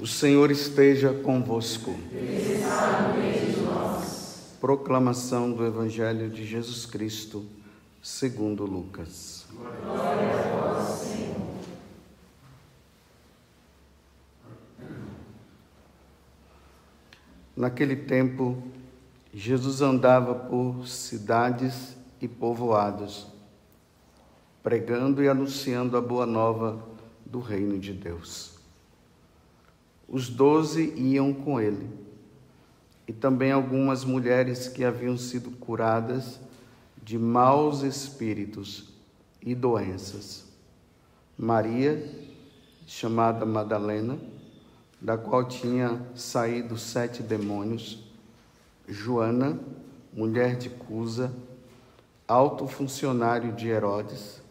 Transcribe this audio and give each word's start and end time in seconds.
O 0.00 0.06
Senhor 0.06 0.50
esteja 0.50 1.12
convosco. 1.12 1.94
Proclamação 4.58 5.52
do 5.52 5.66
Evangelho 5.66 6.30
de 6.30 6.46
Jesus 6.46 6.86
Cristo, 6.86 7.44
segundo 8.02 8.64
Lucas. 8.64 9.46
Naquele 17.54 17.96
tempo, 17.96 18.56
Jesus 19.34 19.82
andava 19.82 20.34
por 20.34 20.88
cidades 20.88 21.94
e 22.22 22.26
povoados, 22.26 23.26
pregando 24.62 25.22
e 25.22 25.28
anunciando 25.28 25.94
a 25.98 26.00
boa 26.00 26.24
nova 26.24 26.82
do 27.26 27.38
reino 27.38 27.78
de 27.78 27.92
Deus. 27.92 28.59
Os 30.10 30.28
doze 30.28 30.92
iam 30.96 31.32
com 31.32 31.60
ele, 31.60 31.88
e 33.06 33.12
também 33.12 33.52
algumas 33.52 34.04
mulheres 34.04 34.66
que 34.66 34.84
haviam 34.84 35.16
sido 35.16 35.52
curadas 35.52 36.40
de 37.00 37.16
maus 37.16 37.82
espíritos 37.82 38.92
e 39.40 39.54
doenças. 39.54 40.46
Maria, 41.38 42.04
chamada 42.86 43.46
Madalena, 43.46 44.18
da 45.00 45.16
qual 45.16 45.44
tinha 45.44 46.04
saído 46.14 46.76
sete 46.76 47.22
demônios, 47.22 48.04
Joana, 48.88 49.60
mulher 50.12 50.56
de 50.56 50.68
Cusa, 50.68 51.32
alto 52.26 52.66
funcionário 52.66 53.52
de 53.52 53.68
Herodes, 53.68 54.42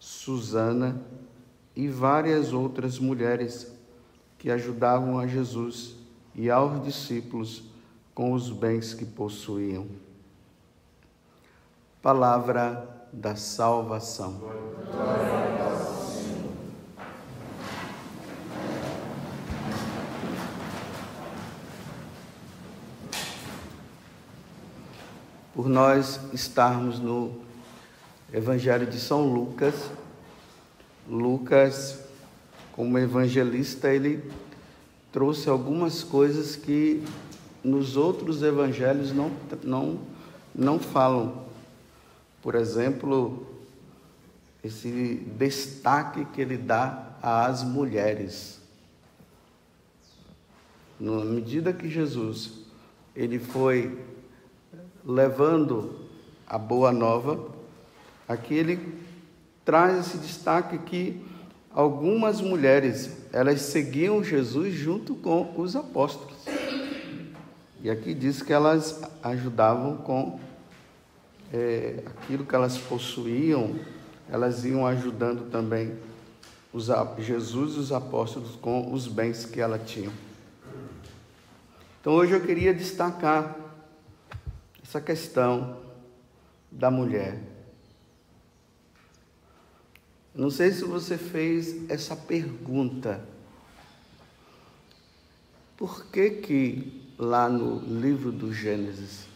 Susana 0.00 1.00
e 1.76 1.86
várias 1.86 2.52
outras 2.52 2.98
mulheres 2.98 3.75
que 4.38 4.50
ajudavam 4.50 5.18
a 5.18 5.26
Jesus 5.26 5.96
e 6.34 6.50
aos 6.50 6.84
discípulos 6.84 7.62
com 8.14 8.32
os 8.32 8.50
bens 8.50 8.94
que 8.94 9.04
possuíam. 9.04 9.86
Palavra 12.02 13.08
da 13.12 13.34
salvação. 13.34 14.40
Por 25.54 25.68
nós 25.68 26.20
estarmos 26.34 27.00
no 27.00 27.40
Evangelho 28.32 28.86
de 28.86 29.00
São 29.00 29.26
Lucas, 29.26 29.90
Lucas 31.08 32.05
como 32.76 32.98
evangelista, 32.98 33.88
ele 33.92 34.22
trouxe 35.10 35.48
algumas 35.48 36.04
coisas 36.04 36.54
que 36.54 37.02
nos 37.64 37.96
outros 37.96 38.42
evangelhos 38.42 39.12
não, 39.12 39.32
não, 39.64 39.98
não 40.54 40.78
falam. 40.78 41.46
Por 42.42 42.54
exemplo, 42.54 43.46
esse 44.62 45.22
destaque 45.38 46.26
que 46.26 46.40
ele 46.42 46.58
dá 46.58 47.16
às 47.22 47.64
mulheres. 47.64 48.60
Na 51.00 51.24
medida 51.24 51.72
que 51.72 51.88
Jesus 51.88 52.66
ele 53.14 53.38
foi 53.38 53.98
levando 55.02 56.06
a 56.46 56.58
boa 56.58 56.92
nova, 56.92 57.48
aqui 58.28 58.54
ele 58.54 58.98
traz 59.64 59.98
esse 60.06 60.18
destaque 60.18 60.76
que 60.78 61.24
algumas 61.76 62.40
mulheres, 62.40 63.10
elas 63.30 63.60
seguiam 63.60 64.24
Jesus 64.24 64.72
junto 64.72 65.14
com 65.14 65.52
os 65.60 65.76
apóstolos. 65.76 66.34
E 67.82 67.90
aqui 67.90 68.14
diz 68.14 68.40
que 68.40 68.50
elas 68.50 69.02
ajudavam 69.22 69.98
com 69.98 70.40
é, 71.52 72.02
aquilo 72.06 72.46
que 72.46 72.54
elas 72.54 72.78
possuíam, 72.78 73.78
elas 74.30 74.64
iam 74.64 74.86
ajudando 74.86 75.50
também 75.50 75.92
os, 76.72 76.88
Jesus 77.18 77.74
e 77.74 77.78
os 77.78 77.92
apóstolos 77.92 78.56
com 78.56 78.90
os 78.90 79.06
bens 79.06 79.44
que 79.44 79.60
ela 79.60 79.78
tinha. 79.78 80.10
Então 82.00 82.14
hoje 82.14 82.32
eu 82.32 82.40
queria 82.40 82.72
destacar 82.72 83.54
essa 84.82 84.98
questão 84.98 85.76
da 86.72 86.90
mulher. 86.90 87.38
Não 90.36 90.50
sei 90.50 90.70
se 90.70 90.84
você 90.84 91.16
fez 91.16 91.90
essa 91.90 92.14
pergunta. 92.14 93.26
Por 95.78 96.04
que 96.06 96.28
que 96.30 97.02
lá 97.18 97.48
no 97.48 97.80
livro 97.80 98.30
do 98.30 98.52
Gênesis 98.52 99.26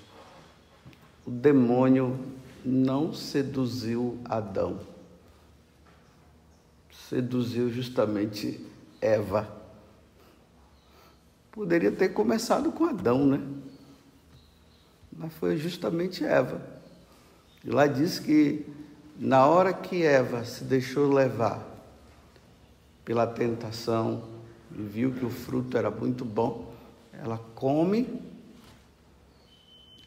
o 1.24 1.30
demônio 1.30 2.18
não 2.62 3.14
seduziu 3.14 4.18
Adão? 4.26 4.80
Seduziu 7.08 7.70
justamente 7.70 8.62
Eva. 9.00 9.50
Poderia 11.50 11.90
ter 11.90 12.10
começado 12.10 12.70
com 12.70 12.84
Adão, 12.84 13.26
né? 13.26 13.40
Mas 15.10 15.32
foi 15.32 15.56
justamente 15.56 16.24
Eva. 16.24 16.60
E 17.64 17.70
lá 17.70 17.86
diz 17.86 18.18
que 18.18 18.79
na 19.20 19.46
hora 19.46 19.74
que 19.74 20.02
Eva 20.02 20.46
se 20.46 20.64
deixou 20.64 21.12
levar 21.12 21.62
pela 23.04 23.26
tentação 23.26 24.24
e 24.74 24.80
viu 24.80 25.12
que 25.12 25.26
o 25.26 25.28
fruto 25.28 25.76
era 25.76 25.90
muito 25.90 26.24
bom, 26.24 26.72
ela 27.12 27.38
come 27.54 28.18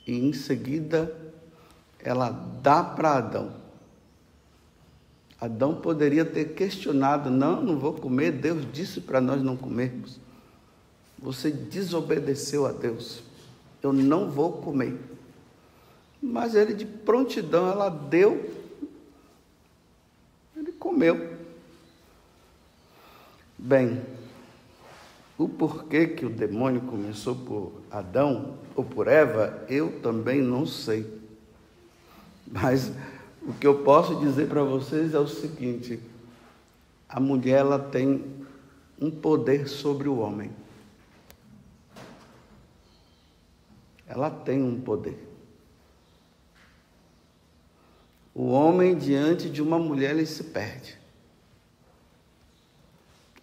e 0.08 0.18
em 0.18 0.34
seguida 0.34 1.16
ela 2.00 2.32
dá 2.32 2.84
para 2.84 3.18
Adão. 3.18 3.54
Adão 5.40 5.76
poderia 5.76 6.26
ter 6.26 6.56
questionado: 6.56 7.30
não, 7.30 7.62
não 7.62 7.78
vou 7.78 7.94
comer, 7.94 8.32
Deus 8.32 8.66
disse 8.74 9.00
para 9.00 9.22
nós 9.22 9.44
não 9.44 9.56
comermos. 9.56 10.20
Você 11.20 11.52
desobedeceu 11.52 12.66
a 12.66 12.72
Deus, 12.72 13.22
eu 13.84 13.94
não 13.94 14.32
vou 14.32 14.54
comer. 14.54 15.00
Mas 16.20 16.56
ele 16.56 16.74
de 16.74 16.86
prontidão, 16.86 17.70
ela 17.70 17.90
deu 17.90 18.63
comeu. 20.84 21.38
Bem, 23.58 24.02
o 25.38 25.48
porquê 25.48 26.08
que 26.08 26.26
o 26.26 26.30
demônio 26.30 26.82
começou 26.82 27.36
por 27.36 27.72
Adão 27.90 28.58
ou 28.76 28.84
por 28.84 29.08
Eva, 29.08 29.66
eu 29.70 30.02
também 30.02 30.42
não 30.42 30.66
sei. 30.66 31.10
Mas 32.46 32.92
o 33.42 33.54
que 33.54 33.66
eu 33.66 33.82
posso 33.82 34.20
dizer 34.20 34.50
para 34.50 34.62
vocês 34.62 35.14
é 35.14 35.20
o 35.20 35.28
seguinte: 35.28 36.02
a 37.08 37.18
mulher 37.18 37.60
ela 37.60 37.80
tem 37.80 38.22
um 39.00 39.10
poder 39.10 39.70
sobre 39.70 40.10
o 40.10 40.20
homem. 40.20 40.52
Ela 44.06 44.30
tem 44.30 44.62
um 44.62 44.82
poder. 44.82 45.33
O 48.44 48.48
homem 48.48 48.94
diante 48.98 49.50
de 49.50 49.62
uma 49.62 49.80
mulher 49.80 50.12
ele 50.12 50.26
se 50.26 50.44
perde. 50.44 50.98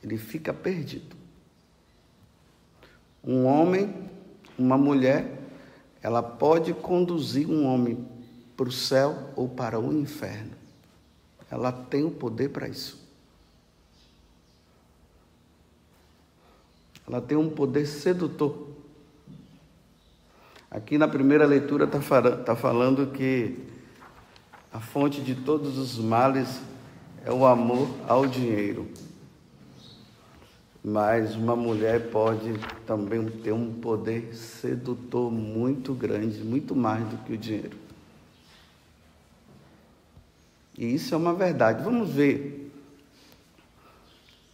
Ele 0.02 0.18
fica 0.18 0.52
perdido. 0.52 1.16
Um 3.24 3.46
homem, 3.46 4.10
uma 4.58 4.76
mulher, 4.76 5.40
ela 6.02 6.22
pode 6.22 6.74
conduzir 6.74 7.48
um 7.48 7.64
homem 7.64 8.06
para 8.54 8.68
o 8.68 8.70
céu 8.70 9.32
ou 9.36 9.48
para 9.48 9.80
o 9.80 9.90
inferno. 9.90 10.52
Ela 11.50 11.72
tem 11.72 12.04
o 12.04 12.10
poder 12.10 12.50
para 12.50 12.68
isso. 12.68 13.02
Ela 17.08 17.22
tem 17.22 17.38
um 17.38 17.48
poder 17.48 17.86
sedutor. 17.86 18.68
Aqui 20.70 20.98
na 20.98 21.08
primeira 21.08 21.46
leitura 21.46 21.86
está 21.86 22.36
tá 22.36 22.54
falando 22.54 23.10
que 23.12 23.79
a 24.72 24.78
fonte 24.78 25.20
de 25.20 25.34
todos 25.34 25.76
os 25.76 25.98
males 25.98 26.60
é 27.24 27.32
o 27.32 27.44
amor 27.44 27.88
ao 28.06 28.26
dinheiro. 28.26 28.88
Mas 30.82 31.34
uma 31.34 31.56
mulher 31.56 32.10
pode 32.10 32.54
também 32.86 33.28
ter 33.28 33.52
um 33.52 33.72
poder 33.80 34.34
sedutor 34.34 35.30
muito 35.30 35.92
grande, 35.92 36.38
muito 36.38 36.74
mais 36.74 37.06
do 37.06 37.18
que 37.18 37.34
o 37.34 37.36
dinheiro. 37.36 37.76
E 40.78 40.94
isso 40.94 41.14
é 41.14 41.18
uma 41.18 41.34
verdade. 41.34 41.82
Vamos 41.82 42.10
ver. 42.10 42.72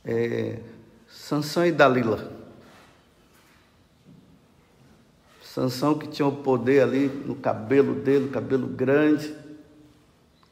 É, 0.05 0.59
Sansão 1.09 1.65
e 1.65 1.71
Dalila. 1.71 2.33
Sansão 5.43 5.97
que 5.97 6.09
tinha 6.09 6.27
o 6.27 6.37
poder 6.37 6.83
ali 6.83 7.07
no 7.07 7.37
cabelo 7.37 7.95
dele, 7.95 8.29
cabelo 8.31 8.67
grande 8.67 9.46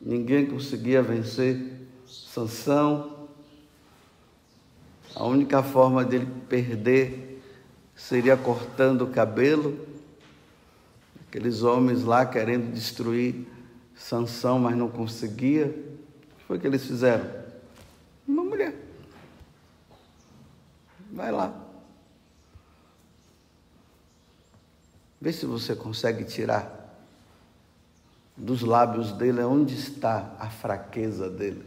Ninguém 0.04 0.44
conseguia 0.44 1.02
vencer 1.02 1.80
Sansão. 2.06 3.26
a 5.14 5.24
única 5.24 5.62
forma 5.62 6.04
dele 6.04 6.26
perder 6.46 7.42
seria 7.96 8.36
cortando 8.36 9.02
o 9.02 9.10
cabelo. 9.10 9.88
Aqueles 11.26 11.62
homens 11.62 12.04
lá 12.04 12.26
querendo 12.26 12.70
destruir 12.70 13.46
Sansão, 13.96 14.58
mas 14.58 14.76
não 14.76 14.90
conseguia. 14.90 15.68
O 15.68 16.36
que 16.36 16.44
foi 16.46 16.58
que 16.58 16.66
eles 16.66 16.84
fizeram? 16.84 17.24
Uma 18.28 18.44
mulher. 18.44 18.74
Vai 21.10 21.32
lá. 21.32 21.64
Vê 25.18 25.32
se 25.32 25.46
você 25.46 25.74
consegue 25.74 26.24
tirar 26.24 26.83
dos 28.36 28.62
lábios 28.62 29.12
dele 29.12 29.42
onde 29.42 29.74
está 29.74 30.34
a 30.38 30.48
fraqueza 30.48 31.30
dele. 31.30 31.64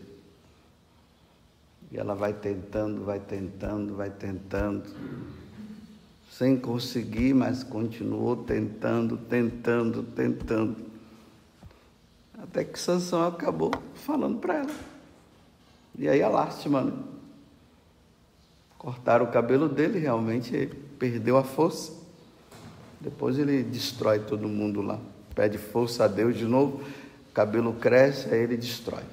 E 1.91 1.97
ela 1.97 2.13
vai 2.13 2.33
tentando, 2.33 3.05
vai 3.05 3.19
tentando, 3.19 3.95
vai 3.95 4.09
tentando, 4.09 4.83
sem 6.29 6.57
conseguir, 6.57 7.33
mas 7.33 7.63
continuou 7.63 8.35
tentando, 8.35 9.17
tentando, 9.17 10.03
tentando. 10.03 10.75
Até 12.37 12.63
que 12.63 12.77
Sansão 12.77 13.25
acabou 13.25 13.71
falando 13.95 14.39
para 14.39 14.55
ela. 14.55 14.75
E 15.97 16.07
aí 16.07 16.21
a 16.21 16.29
lástima, 16.29 16.81
né? 16.81 16.93
Cortaram 18.77 19.25
o 19.25 19.31
cabelo 19.31 19.67
dele, 19.67 19.97
realmente 19.97 20.67
perdeu 20.99 21.37
a 21.37 21.43
força. 21.43 21.93
Depois 23.01 23.39
ele 23.39 23.63
destrói 23.63 24.19
todo 24.19 24.47
mundo 24.47 24.81
lá. 24.81 24.99
Pede 25.37 25.59
força 25.59 26.05
a 26.05 26.07
Deus 26.07 26.35
de 26.35 26.45
novo, 26.45 26.83
cabelo 27.31 27.73
cresce, 27.73 28.27
aí 28.33 28.41
ele 28.41 28.57
destrói. 28.57 29.03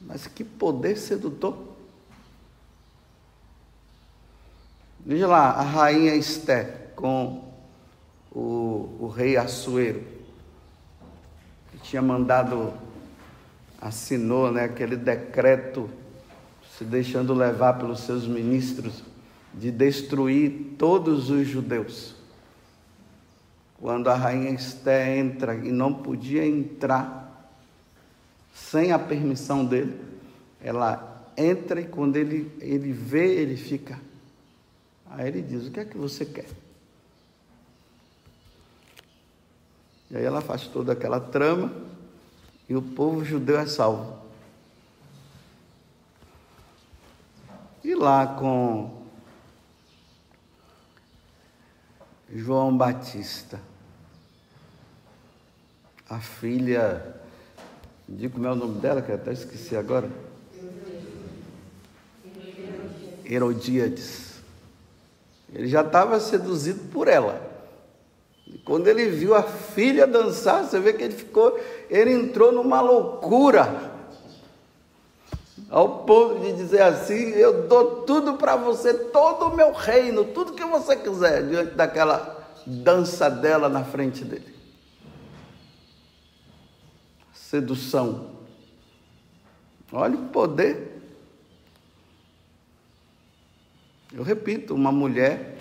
Mas 0.00 0.28
que 0.28 0.44
poder 0.44 0.96
sedutor! 0.96 1.74
Veja 5.04 5.26
lá, 5.26 5.50
a 5.50 5.62
rainha 5.62 6.14
Esté 6.14 6.62
com 6.94 7.52
o, 8.30 8.96
o 9.00 9.08
rei 9.08 9.36
Assuero, 9.36 10.04
que 11.72 11.78
tinha 11.78 12.00
mandado, 12.00 12.72
assinou 13.80 14.52
né, 14.52 14.62
aquele 14.62 14.94
decreto, 14.94 15.90
se 16.78 16.84
deixando 16.84 17.34
levar 17.34 17.78
pelos 17.78 17.98
seus 17.98 18.28
ministros, 18.28 19.02
de 19.52 19.72
destruir 19.72 20.76
todos 20.78 21.30
os 21.30 21.48
judeus. 21.48 22.15
Quando 23.80 24.08
a 24.08 24.14
rainha 24.14 24.50
Esté 24.50 25.18
entra 25.18 25.54
e 25.54 25.70
não 25.70 25.92
podia 25.92 26.46
entrar 26.46 27.26
sem 28.54 28.90
a 28.90 28.98
permissão 28.98 29.64
dele, 29.64 30.00
ela 30.60 31.30
entra 31.36 31.80
e 31.80 31.86
quando 31.86 32.16
ele, 32.16 32.50
ele 32.60 32.92
vê, 32.92 33.34
ele 33.34 33.56
fica. 33.56 34.00
Aí 35.10 35.28
ele 35.28 35.42
diz: 35.42 35.66
O 35.66 35.70
que 35.70 35.80
é 35.80 35.84
que 35.84 35.96
você 35.96 36.24
quer? 36.24 36.48
E 40.10 40.16
aí 40.16 40.24
ela 40.24 40.40
faz 40.40 40.66
toda 40.66 40.92
aquela 40.92 41.20
trama 41.20 41.72
e 42.68 42.74
o 42.74 42.82
povo 42.82 43.24
judeu 43.24 43.58
é 43.58 43.66
salvo. 43.66 44.16
E 47.84 47.94
lá 47.94 48.26
com 48.26 48.95
João 52.32 52.76
Batista, 52.76 53.60
a 56.08 56.18
filha 56.20 57.16
Digo 58.08 58.34
como 58.34 58.46
é 58.46 58.52
o 58.52 58.54
nome 58.54 58.78
dela, 58.78 59.02
que 59.02 59.10
eu 59.10 59.16
até 59.16 59.32
esqueci 59.32 59.76
agora. 59.76 60.08
Herodíades. 63.24 64.34
Ele 65.52 65.66
já 65.66 65.80
estava 65.80 66.20
seduzido 66.20 66.88
por 66.92 67.08
ela. 67.08 67.40
E 68.46 68.58
quando 68.58 68.86
ele 68.86 69.06
viu 69.06 69.34
a 69.34 69.42
filha 69.42 70.06
dançar, 70.06 70.64
você 70.64 70.78
vê 70.78 70.92
que 70.92 71.02
ele 71.02 71.14
ficou, 71.14 71.58
ele 71.90 72.12
entrou 72.12 72.52
numa 72.52 72.80
loucura. 72.80 73.95
Ao 75.68 76.00
ponto 76.04 76.40
de 76.40 76.52
dizer 76.52 76.82
assim: 76.82 77.30
Eu 77.30 77.66
dou 77.66 78.02
tudo 78.02 78.34
para 78.34 78.56
você, 78.56 78.94
todo 78.94 79.46
o 79.46 79.56
meu 79.56 79.72
reino, 79.72 80.24
tudo 80.26 80.52
que 80.52 80.64
você 80.64 80.96
quiser, 80.96 81.46
diante 81.48 81.74
daquela 81.74 82.34
dança 82.66 83.28
dela 83.28 83.68
na 83.68 83.84
frente 83.84 84.24
dele 84.24 84.56
sedução. 87.46 88.30
Olha 89.92 90.16
o 90.16 90.28
poder. 90.28 91.00
Eu 94.12 94.22
repito, 94.22 94.74
uma 94.74 94.90
mulher, 94.90 95.58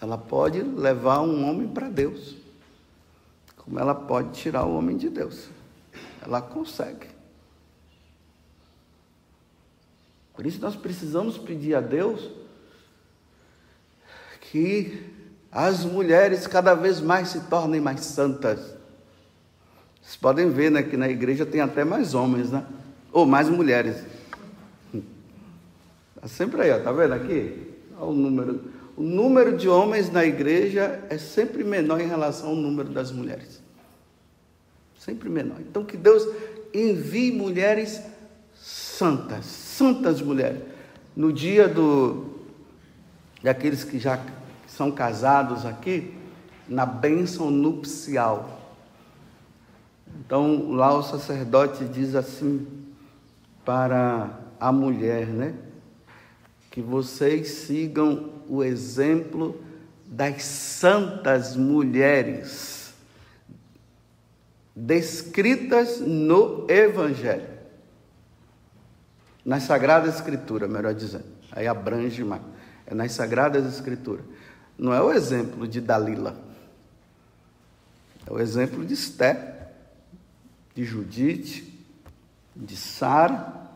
ela 0.00 0.18
pode 0.18 0.62
levar 0.62 1.20
um 1.20 1.48
homem 1.48 1.68
para 1.68 1.88
Deus, 1.88 2.36
como 3.56 3.78
ela 3.78 3.94
pode 3.94 4.32
tirar 4.32 4.64
o 4.64 4.76
homem 4.76 4.96
de 4.96 5.08
Deus. 5.08 5.48
Ela 6.22 6.40
consegue. 6.40 7.06
Por 10.38 10.46
isso 10.46 10.60
nós 10.60 10.76
precisamos 10.76 11.36
pedir 11.36 11.74
a 11.74 11.80
Deus 11.80 12.30
que 14.40 15.10
as 15.50 15.84
mulheres 15.84 16.46
cada 16.46 16.74
vez 16.74 17.00
mais 17.00 17.30
se 17.30 17.40
tornem 17.40 17.80
mais 17.80 18.02
santas 18.04 18.78
vocês 20.08 20.16
podem 20.16 20.48
ver 20.48 20.70
né, 20.70 20.82
que 20.82 20.96
na 20.96 21.06
igreja 21.06 21.44
tem 21.44 21.60
até 21.60 21.84
mais 21.84 22.14
homens, 22.14 22.50
né? 22.50 22.64
Ou 23.12 23.26
mais 23.26 23.50
mulheres. 23.50 24.02
Está 26.16 26.26
sempre 26.26 26.62
aí, 26.62 26.70
ó, 26.70 26.80
tá 26.80 26.90
vendo 26.90 27.12
aqui? 27.12 27.74
Olha 27.98 28.06
o 28.06 28.14
número. 28.14 28.60
O 28.96 29.02
número 29.02 29.54
de 29.54 29.68
homens 29.68 30.10
na 30.10 30.24
igreja 30.24 31.04
é 31.10 31.18
sempre 31.18 31.62
menor 31.62 32.00
em 32.00 32.08
relação 32.08 32.48
ao 32.48 32.56
número 32.56 32.88
das 32.88 33.12
mulheres. 33.12 33.62
Sempre 34.98 35.28
menor. 35.28 35.60
Então 35.60 35.84
que 35.84 35.98
Deus 35.98 36.26
envie 36.72 37.30
mulheres 37.30 38.00
santas, 38.54 39.44
santas 39.78 40.20
mulheres. 40.20 40.60
No 41.14 41.32
dia 41.32 41.68
do 41.68 42.26
daqueles 43.42 43.84
que 43.84 43.98
já 43.98 44.20
são 44.66 44.90
casados 44.90 45.64
aqui, 45.64 46.12
na 46.68 46.84
bênção 46.84 47.50
nupcial. 47.50 48.60
Então, 50.20 50.72
lá 50.72 50.92
o 50.92 51.02
sacerdote 51.02 51.84
diz 51.84 52.16
assim 52.16 52.66
para 53.64 54.30
a 54.58 54.72
mulher, 54.72 55.28
né? 55.28 55.54
Que 56.70 56.82
vocês 56.82 57.48
sigam 57.48 58.30
o 58.48 58.64
exemplo 58.64 59.60
das 60.04 60.42
santas 60.42 61.54
mulheres 61.56 62.92
descritas 64.74 66.00
no 66.00 66.66
Evangelho. 66.68 67.57
Na 69.48 69.58
Sagrada 69.58 70.06
Escritura, 70.10 70.68
melhor 70.68 70.92
dizendo. 70.92 71.24
Aí 71.50 71.66
abrange 71.66 72.22
mais. 72.22 72.42
É 72.84 72.92
nas 72.92 73.12
Sagradas 73.12 73.64
Escrituras. 73.64 74.22
Não 74.76 74.92
é 74.92 75.00
o 75.00 75.10
exemplo 75.10 75.66
de 75.66 75.80
Dalila. 75.80 76.36
É 78.26 78.30
o 78.30 78.38
exemplo 78.38 78.84
de 78.84 78.92
Esté 78.92 79.70
de 80.74 80.84
Judite, 80.84 81.82
de 82.54 82.76
Sara, 82.76 83.70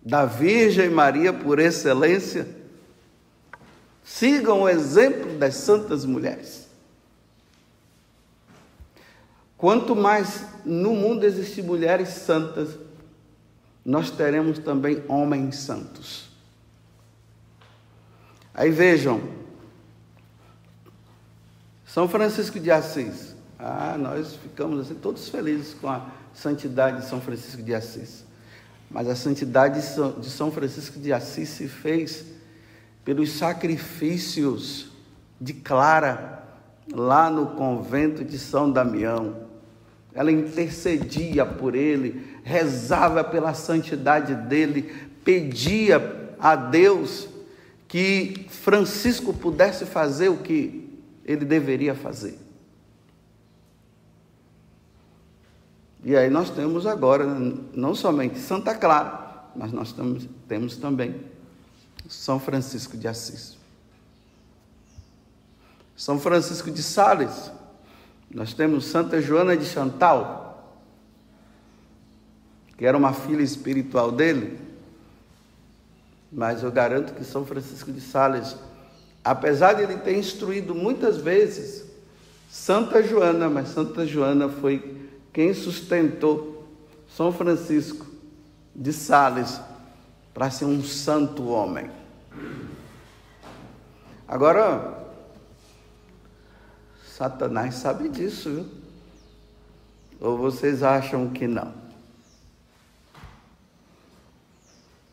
da 0.00 0.24
Virgem 0.24 0.88
Maria 0.88 1.32
por 1.32 1.58
excelência. 1.58 2.46
Sigam 4.04 4.60
o 4.60 4.68
exemplo 4.68 5.36
das 5.36 5.56
santas 5.56 6.04
mulheres. 6.04 6.68
Quanto 9.58 9.96
mais 9.96 10.44
no 10.64 10.94
mundo 10.94 11.24
existir 11.24 11.64
mulheres 11.64 12.10
santas, 12.10 12.78
nós 13.84 14.10
teremos 14.10 14.58
também 14.58 15.02
homens 15.08 15.56
santos. 15.56 16.30
Aí 18.54 18.70
vejam, 18.70 19.20
São 21.86 22.08
Francisco 22.08 22.60
de 22.60 22.70
Assis, 22.70 23.34
ah, 23.58 23.96
nós 23.98 24.34
ficamos 24.36 24.80
assim, 24.80 24.94
todos 24.94 25.28
felizes 25.28 25.74
com 25.74 25.88
a 25.88 26.10
santidade 26.32 27.02
de 27.02 27.06
São 27.06 27.20
Francisco 27.20 27.62
de 27.62 27.74
Assis. 27.74 28.24
Mas 28.90 29.08
a 29.08 29.14
santidade 29.14 29.80
de 30.18 30.30
São 30.30 30.50
Francisco 30.50 30.98
de 30.98 31.12
Assis 31.12 31.48
se 31.48 31.68
fez 31.68 32.26
pelos 33.04 33.32
sacrifícios 33.32 34.88
de 35.40 35.52
Clara, 35.54 36.44
lá 36.92 37.30
no 37.30 37.48
convento 37.54 38.24
de 38.24 38.38
São 38.38 38.70
Damião. 38.70 39.48
Ela 40.12 40.32
intercedia 40.32 41.46
por 41.46 41.74
ele, 41.74 42.38
rezava 42.42 43.22
pela 43.22 43.54
santidade 43.54 44.34
dele, 44.34 44.92
pedia 45.24 46.34
a 46.38 46.56
Deus 46.56 47.28
que 47.86 48.46
Francisco 48.48 49.32
pudesse 49.32 49.84
fazer 49.84 50.28
o 50.28 50.38
que 50.38 50.88
ele 51.24 51.44
deveria 51.44 51.94
fazer. 51.94 52.38
E 56.02 56.16
aí 56.16 56.30
nós 56.30 56.50
temos 56.50 56.86
agora 56.86 57.24
não 57.74 57.94
somente 57.94 58.38
Santa 58.38 58.74
Clara, 58.74 59.50
mas 59.54 59.70
nós 59.70 59.92
temos, 59.92 60.26
temos 60.48 60.76
também 60.76 61.14
São 62.08 62.40
Francisco 62.40 62.96
de 62.96 63.06
Assis. 63.06 63.58
São 65.96 66.18
Francisco 66.18 66.70
de 66.70 66.82
Sales, 66.82 67.52
nós 68.32 68.54
temos 68.54 68.86
Santa 68.86 69.20
Joana 69.20 69.56
de 69.56 69.64
Chantal, 69.64 70.78
que 72.78 72.86
era 72.86 72.96
uma 72.96 73.12
filha 73.12 73.42
espiritual 73.42 74.12
dele, 74.12 74.58
mas 76.32 76.62
eu 76.62 76.70
garanto 76.70 77.12
que 77.12 77.24
São 77.24 77.44
Francisco 77.44 77.90
de 77.90 78.00
Sales, 78.00 78.56
apesar 79.24 79.74
de 79.74 79.82
ele 79.82 79.96
ter 79.96 80.16
instruído 80.16 80.74
muitas 80.74 81.16
vezes 81.16 81.84
Santa 82.48 83.02
Joana, 83.02 83.50
mas 83.50 83.68
Santa 83.68 84.06
Joana 84.06 84.48
foi 84.48 85.08
quem 85.32 85.52
sustentou 85.52 86.68
São 87.08 87.32
Francisco 87.32 88.06
de 88.74 88.92
Sales 88.92 89.60
para 90.32 90.50
ser 90.50 90.64
um 90.64 90.82
santo 90.82 91.48
homem. 91.48 91.90
Agora, 94.26 95.09
Satanás 97.20 97.74
sabe 97.74 98.08
disso, 98.08 98.48
viu? 98.48 98.66
Ou 100.22 100.38
vocês 100.38 100.82
acham 100.82 101.28
que 101.28 101.46
não? 101.46 101.70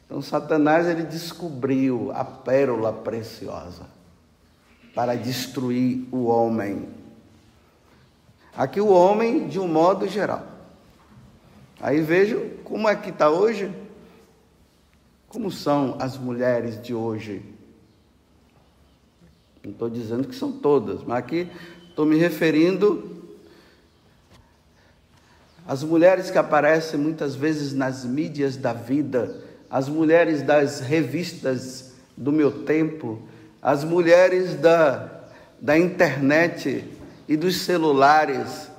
Então 0.06 0.22
Satanás 0.22 0.88
ele 0.88 1.04
descobriu 1.04 2.10
a 2.14 2.24
pérola 2.24 2.94
preciosa 2.94 3.88
para 4.96 5.18
destruir 5.18 6.08
o 6.10 6.28
homem. 6.28 6.88
Aqui 8.56 8.80
o 8.80 8.88
homem 8.88 9.50
de 9.50 9.60
um 9.60 9.68
modo 9.68 10.08
geral. 10.08 10.48
Aí 11.78 12.00
vejo 12.00 12.52
como 12.64 12.88
é 12.88 12.96
que 12.96 13.10
está 13.10 13.30
hoje, 13.30 13.70
como 15.28 15.52
são 15.52 15.98
as 16.00 16.18
mulheres 16.18 16.82
de 16.82 16.94
hoje. 16.94 17.44
Não 19.62 19.74
estou 19.74 19.90
dizendo 19.90 20.26
que 20.26 20.34
são 20.34 20.54
todas, 20.54 21.04
mas 21.04 21.18
aqui 21.18 21.52
Estou 21.98 22.06
me 22.06 22.16
referindo 22.16 23.26
às 25.68 25.82
mulheres 25.82 26.30
que 26.30 26.38
aparecem 26.38 27.00
muitas 27.00 27.34
vezes 27.34 27.74
nas 27.74 28.06
mídias 28.06 28.56
da 28.56 28.72
vida, 28.72 29.36
as 29.68 29.90
mulheres 29.90 30.44
das 30.44 30.80
revistas 30.80 31.94
do 32.16 32.32
meu 32.32 32.66
tempo, 32.66 33.20
as 33.60 33.84
mulheres 33.84 34.54
da, 34.54 35.10
da 35.60 35.76
internet 35.76 36.88
e 37.28 37.36
dos 37.36 37.62
celulares. 37.62 38.70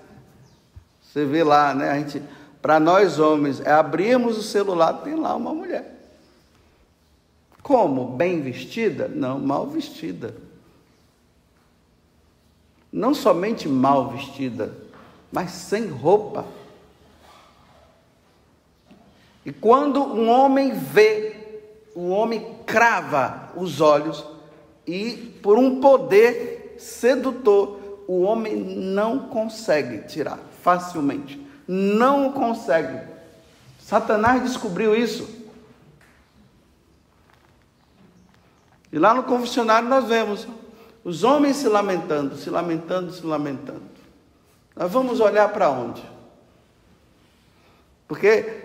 Você 1.03 1.25
vê 1.25 1.43
lá, 1.43 1.75
né? 1.75 1.91
A 1.91 1.99
gente, 1.99 2.23
para 2.63 2.79
nós 2.79 3.19
homens, 3.19 3.61
é 3.63 3.73
abrirmos 3.73 4.39
o 4.39 4.45
celular, 4.45 4.93
tem 5.03 5.17
lá 5.17 5.35
uma 5.35 5.53
mulher. 5.53 5.93
Como? 7.65 8.17
Bem 8.17 8.41
vestida? 8.41 9.09
Não, 9.09 9.41
mal 9.41 9.67
vestida 9.67 10.47
não 12.93 13.15
somente 13.15 13.69
mal 13.69 14.09
vestida, 14.09 14.75
mas 15.31 15.51
sem 15.51 15.87
roupa. 15.89 16.45
E 19.45 19.53
quando 19.53 20.03
um 20.03 20.29
homem 20.29 20.75
vê, 20.75 21.63
o 21.95 22.09
homem 22.09 22.57
crava 22.67 23.51
os 23.57 23.81
olhos 23.81 24.25
e 24.87 25.39
por 25.43 25.59
um 25.59 25.81
poder 25.81 26.77
sedutor, 26.79 28.05
o 28.07 28.23
homem 28.23 28.57
não 28.57 29.29
consegue 29.29 30.07
tirar 30.07 30.39
facilmente. 30.63 31.47
Não 31.67 32.33
consegue. 32.33 33.07
Satanás 33.79 34.43
descobriu 34.43 34.97
isso. 34.97 35.29
E 38.91 38.99
lá 38.99 39.13
no 39.13 39.25
confessionário 39.25 39.89
nós 39.89 40.07
vemos 40.07 40.47
os 41.09 41.25
homens 41.25 41.57
se 41.57 41.67
lamentando, 41.67 42.37
se 42.37 42.51
lamentando, 42.51 43.11
se 43.11 43.25
lamentando. 43.25 43.81
Nós 44.77 44.93
vamos 44.93 45.21
olhar 45.21 45.51
para 45.55 45.71
onde? 45.71 46.03
Porque 48.07 48.65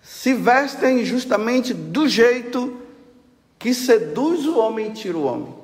se 0.00 0.32
vestem 0.32 1.04
justamente 1.04 1.74
do 1.74 2.08
jeito 2.08 2.80
que 3.58 3.74
seduz 3.74 4.46
o 4.46 4.58
homem 4.58 4.88
e 4.88 4.94
tira 4.94 5.18
o 5.18 5.24
homem. 5.24 5.54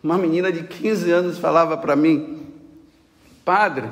Uma 0.00 0.16
menina 0.16 0.52
de 0.52 0.62
15 0.62 1.10
anos 1.10 1.38
falava 1.38 1.76
para 1.76 1.96
mim, 1.96 2.52
padre, 3.44 3.90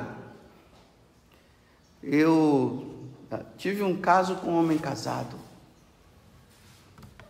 eu 2.01 2.87
tive 3.57 3.83
um 3.83 3.97
caso 3.97 4.35
com 4.35 4.51
um 4.51 4.59
homem 4.59 4.77
casado. 4.77 5.35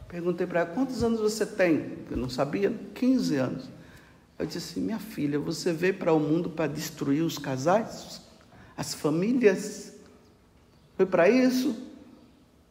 Perguntei 0.07 0.45
para 0.45 0.59
ela, 0.59 0.69
quantos 0.69 1.03
anos 1.03 1.19
você 1.19 1.47
tem? 1.47 1.97
Eu 2.11 2.17
não 2.17 2.29
sabia, 2.29 2.71
15 2.93 3.35
anos. 3.37 3.76
Eu 4.37 4.45
disse 4.45 4.57
assim: 4.57 4.81
minha 4.81 4.99
filha, 4.99 5.39
você 5.39 5.73
veio 5.73 5.95
para 5.95 6.13
o 6.13 6.19
mundo 6.19 6.49
para 6.49 6.67
destruir 6.67 7.23
os 7.23 7.37
casais, 7.37 8.21
as 8.75 8.93
famílias? 8.93 9.93
Foi 10.95 11.05
para 11.05 11.29
isso? 11.29 11.69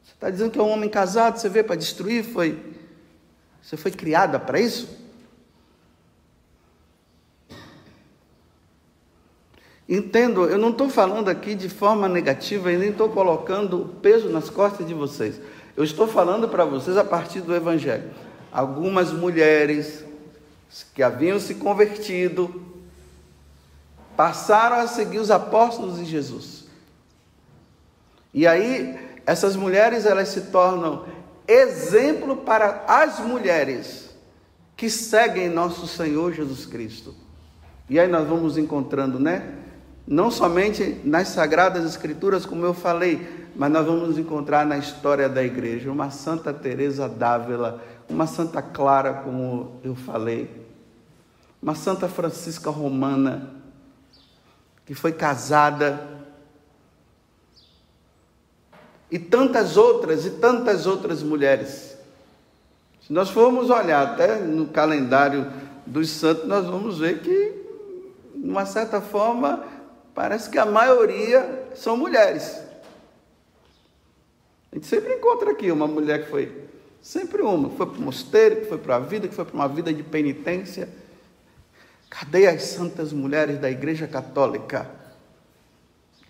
Você 0.04 0.12
está 0.12 0.30
dizendo 0.30 0.50
que 0.50 0.58
é 0.58 0.62
um 0.62 0.70
homem 0.70 0.88
casado, 0.88 1.38
você 1.38 1.48
veio 1.48 1.64
para 1.64 1.76
destruir? 1.76 2.24
Foi? 2.24 2.76
Você 3.60 3.76
foi 3.76 3.90
criada 3.90 4.38
para 4.38 4.60
isso? 4.60 5.06
Entendo, 9.88 10.46
eu 10.46 10.58
não 10.58 10.70
estou 10.70 10.88
falando 10.88 11.28
aqui 11.28 11.54
de 11.54 11.68
forma 11.68 12.08
negativa 12.08 12.72
e 12.72 12.76
nem 12.76 12.90
estou 12.90 13.08
colocando 13.08 13.96
peso 14.02 14.28
nas 14.28 14.50
costas 14.50 14.86
de 14.86 14.94
vocês. 14.94 15.40
Eu 15.76 15.84
estou 15.84 16.08
falando 16.08 16.48
para 16.48 16.64
vocês 16.64 16.96
a 16.96 17.04
partir 17.04 17.40
do 17.40 17.54
Evangelho. 17.54 18.10
Algumas 18.50 19.12
mulheres, 19.12 20.04
que 20.82 21.02
haviam 21.02 21.38
se 21.38 21.54
convertido, 21.54 22.62
passaram 24.16 24.76
a 24.76 24.86
seguir 24.86 25.18
os 25.18 25.30
apóstolos 25.30 25.98
de 25.98 26.04
Jesus. 26.04 26.64
E 28.32 28.46
aí, 28.46 28.98
essas 29.24 29.56
mulheres 29.56 30.06
elas 30.06 30.28
se 30.28 30.42
tornam 30.42 31.04
exemplo 31.48 32.36
para 32.36 32.84
as 32.86 33.20
mulheres 33.20 34.10
que 34.76 34.90
seguem 34.90 35.48
nosso 35.48 35.86
Senhor 35.86 36.32
Jesus 36.32 36.66
Cristo. 36.66 37.14
E 37.88 37.98
aí 37.98 38.08
nós 38.08 38.28
vamos 38.28 38.58
encontrando, 38.58 39.18
né? 39.18 39.54
Não 40.06 40.30
somente 40.30 41.00
nas 41.04 41.28
sagradas 41.28 41.84
escrituras, 41.84 42.44
como 42.44 42.64
eu 42.64 42.74
falei, 42.74 43.46
mas 43.56 43.72
nós 43.72 43.86
vamos 43.86 44.18
encontrar 44.18 44.66
na 44.66 44.76
história 44.76 45.28
da 45.28 45.42
igreja 45.42 45.90
uma 45.90 46.10
Santa 46.10 46.52
Teresa 46.52 47.08
d'Ávila, 47.08 47.82
uma 48.08 48.26
Santa 48.26 48.60
Clara, 48.60 49.14
como 49.24 49.80
eu 49.82 49.94
falei, 49.94 50.65
uma 51.62 51.74
Santa 51.74 52.08
Francisca 52.08 52.70
Romana, 52.70 53.54
que 54.84 54.94
foi 54.94 55.12
casada, 55.12 56.16
e 59.10 59.18
tantas 59.18 59.76
outras, 59.76 60.26
e 60.26 60.30
tantas 60.30 60.86
outras 60.86 61.22
mulheres. 61.22 61.96
Se 63.06 63.12
nós 63.12 63.30
formos 63.30 63.70
olhar 63.70 64.04
até 64.04 64.36
no 64.40 64.66
calendário 64.68 65.50
dos 65.86 66.10
santos, 66.10 66.46
nós 66.46 66.66
vamos 66.66 66.98
ver 66.98 67.20
que, 67.20 67.52
de 68.34 68.48
uma 68.48 68.66
certa 68.66 69.00
forma, 69.00 69.64
parece 70.14 70.50
que 70.50 70.58
a 70.58 70.66
maioria 70.66 71.68
são 71.74 71.96
mulheres. 71.96 72.60
A 74.72 74.74
gente 74.74 74.86
sempre 74.86 75.14
encontra 75.14 75.52
aqui 75.52 75.70
uma 75.70 75.86
mulher 75.86 76.24
que 76.24 76.30
foi, 76.30 76.52
sempre 77.00 77.42
uma, 77.42 77.70
que 77.70 77.76
foi 77.76 77.86
para 77.86 77.98
o 77.98 78.02
mosteiro, 78.02 78.56
que 78.56 78.66
foi 78.66 78.78
para 78.78 78.96
a 78.96 79.00
vida, 79.00 79.28
que 79.28 79.34
foi 79.34 79.44
para 79.44 79.54
uma 79.54 79.68
vida 79.68 79.92
de 79.92 80.02
penitência 80.02 80.88
Cadê 82.08 82.46
as 82.46 82.62
santas 82.62 83.12
mulheres 83.12 83.58
da 83.58 83.70
Igreja 83.70 84.06
Católica? 84.06 84.90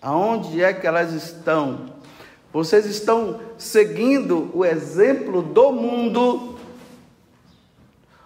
Aonde 0.01 0.61
é 0.63 0.73
que 0.73 0.87
elas 0.87 1.13
estão? 1.13 1.95
Vocês 2.51 2.85
estão 2.85 3.39
seguindo 3.57 4.49
o 4.53 4.65
exemplo 4.65 5.41
do 5.41 5.71
mundo 5.71 6.57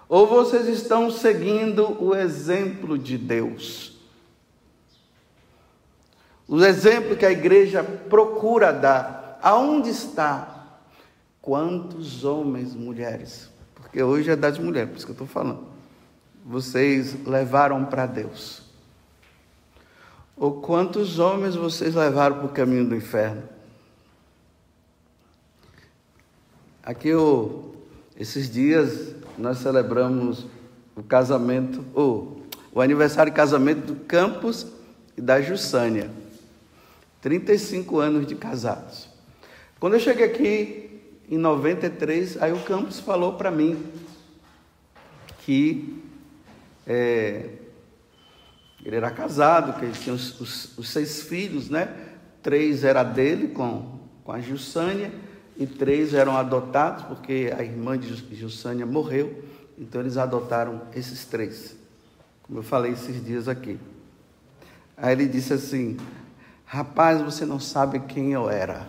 ou 0.08 0.28
vocês 0.28 0.68
estão 0.68 1.10
seguindo 1.10 2.02
o 2.04 2.16
exemplo 2.16 2.98
de 2.98 3.18
Deus? 3.18 4.00
O 6.48 6.64
exemplo 6.64 7.16
que 7.16 7.26
a 7.26 7.32
igreja 7.32 7.84
procura 7.84 8.74
dar. 8.74 9.40
Aonde 9.42 9.90
está? 9.90 10.80
Quantos 11.42 12.26
homens, 12.26 12.76
mulheres? 12.76 13.50
Porque 13.74 14.04
hoje 14.04 14.30
é 14.30 14.36
das 14.36 14.60
mulheres, 14.60 14.90
por 14.90 14.98
isso 14.98 15.06
que 15.06 15.12
eu 15.12 15.14
estou 15.14 15.28
falando 15.28 15.71
vocês 16.46 17.16
levaram 17.26 17.86
para 17.86 18.06
Deus? 18.06 18.62
Ou 20.36 20.60
quantos 20.62 21.20
homens 21.20 21.56
vocês 21.56 21.94
levaram 21.94 22.38
para 22.38 22.46
o 22.46 22.50
caminho 22.50 22.88
do 22.88 22.96
inferno? 22.96 23.44
Aqui, 26.84 27.10
esses 28.18 28.50
dias, 28.50 29.14
nós 29.38 29.60
celebramos 29.60 30.48
o 30.96 31.04
casamento, 31.04 31.86
o 31.94 32.82
aniversário 32.82 33.32
de 33.32 33.36
casamento 33.36 33.94
do 33.94 33.96
Campos 34.06 34.66
e 35.16 35.22
da 35.22 35.40
Jussânia. 35.42 36.10
35 37.22 38.00
anos 38.00 38.26
de 38.26 38.34
casados. 38.34 39.08
Quando 39.80 39.94
eu 39.94 40.00
cheguei 40.00 40.26
aqui, 40.26 41.02
em 41.30 41.38
93, 41.38 42.42
aí 42.42 42.52
o 42.52 42.60
Campos 42.64 43.00
falou 43.00 43.34
para 43.34 43.52
mim 43.52 43.82
que 45.46 46.01
é, 46.86 47.50
ele 48.84 48.96
era 48.96 49.12
casado, 49.12 49.80
que 49.80 49.86
ele 49.86 49.94
tinha 49.94 50.16
os, 50.16 50.40
os, 50.40 50.78
os, 50.78 50.90
seis 50.90 51.22
filhos, 51.24 51.70
né? 51.70 51.96
Três 52.42 52.84
era 52.84 53.04
dele 53.04 53.50
com, 53.50 54.00
com 54.24 54.32
a 54.32 54.40
Gilsânia 54.40 55.12
e 55.56 55.68
três 55.68 56.14
eram 56.14 56.36
adotados, 56.36 57.04
porque 57.04 57.54
a 57.56 57.64
irmã 57.64 57.98
de 57.98 58.14
Gilsânia 58.36 58.86
morreu, 58.86 59.44
então 59.78 60.02
eles 60.02 60.18
adotaram 60.18 60.82
esses 60.96 61.26
três, 61.26 61.76
como 62.44 62.60
eu 62.60 62.64
falei 62.64 62.94
esses 62.94 63.24
dias 63.24 63.48
aqui. 63.48 63.80
Aí 64.98 65.14
ele 65.14 65.28
disse 65.28 65.54
assim: 65.54 65.98
Rapaz, 66.72 67.22
você 67.22 67.46
não 67.46 67.60
sabe 67.60 68.00
quem 68.00 68.32
eu 68.32 68.50
era. 68.50 68.88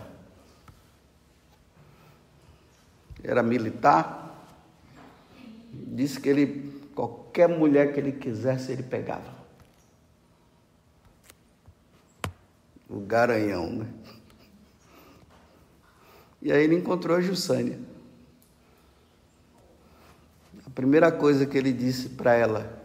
Era 3.23 3.43
militar. 3.43 4.47
Disse 5.71 6.19
que 6.19 6.29
ele, 6.29 6.72
qualquer 6.93 7.49
mulher 7.49 7.93
que 7.93 7.99
ele 7.99 8.11
quisesse, 8.11 8.71
ele 8.71 8.83
pegava. 8.83 9.43
O 12.89 12.99
garanhão, 12.99 13.71
né? 13.71 13.87
E 16.41 16.51
aí 16.51 16.63
ele 16.63 16.75
encontrou 16.75 17.17
a 17.17 17.21
Jussânia. 17.21 17.79
A 20.65 20.69
primeira 20.69 21.11
coisa 21.11 21.45
que 21.45 21.57
ele 21.57 21.71
disse 21.71 22.09
para 22.09 22.33
ela: 22.33 22.81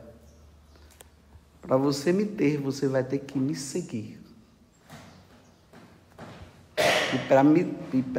Para 1.60 1.76
você 1.76 2.12
me 2.12 2.24
ter, 2.24 2.58
você 2.58 2.88
vai 2.88 3.04
ter 3.04 3.18
que 3.18 3.38
me 3.38 3.54
seguir. 3.54 4.20
E 7.12 7.18
para 7.26 7.42
me, 7.42 7.64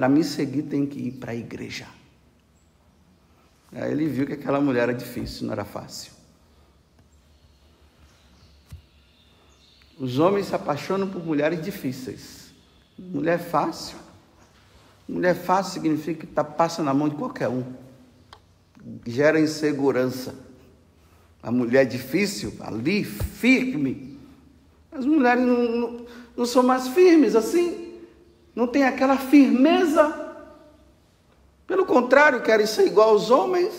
me 0.10 0.24
seguir, 0.24 0.64
tem 0.64 0.86
que 0.86 1.00
ir 1.00 1.12
para 1.14 1.32
a 1.32 1.36
igreja. 1.36 1.88
Aí 3.72 3.92
ele 3.92 4.08
viu 4.08 4.26
que 4.26 4.34
aquela 4.34 4.60
mulher 4.60 4.84
era 4.84 4.94
difícil, 4.94 5.46
não 5.46 5.54
era 5.54 5.66
fácil. 5.66 6.12
Os 10.00 10.18
homens 10.18 10.48
se 10.48 10.56
apaixonam 10.56 11.08
por 11.08 11.24
mulheres 11.24 11.62
difíceis. 11.62 12.52
Mulher 12.98 13.40
fácil 13.40 13.98
Mulher 15.10 15.34
fácil 15.34 15.74
significa 15.74 16.20
que 16.20 16.28
tá, 16.28 16.44
passa 16.44 16.84
na 16.84 16.94
mão 16.94 17.10
de 17.10 17.16
qualquer 17.16 17.50
um. 17.50 17.64
Gera 19.08 19.40
insegurança. 19.40 20.36
A 21.42 21.52
mulher 21.52 21.86
difícil, 21.86 22.54
ali, 22.60 23.04
firme. 23.04 24.20
As 24.92 25.06
mulheres 25.06 25.44
não, 25.44 25.64
não, 25.64 26.06
não 26.38 26.46
são 26.46 26.62
mais 26.62 26.90
firmes 26.90 27.36
assim. 27.36 27.96
Não 28.56 28.68
tem 28.68 28.84
aquela 28.84 29.18
firmeza. 29.18 30.29
Pelo 31.70 31.86
contrário, 31.86 32.42
querem 32.42 32.66
ser 32.66 32.88
igual 32.88 33.10
aos 33.10 33.30
homens. 33.30 33.72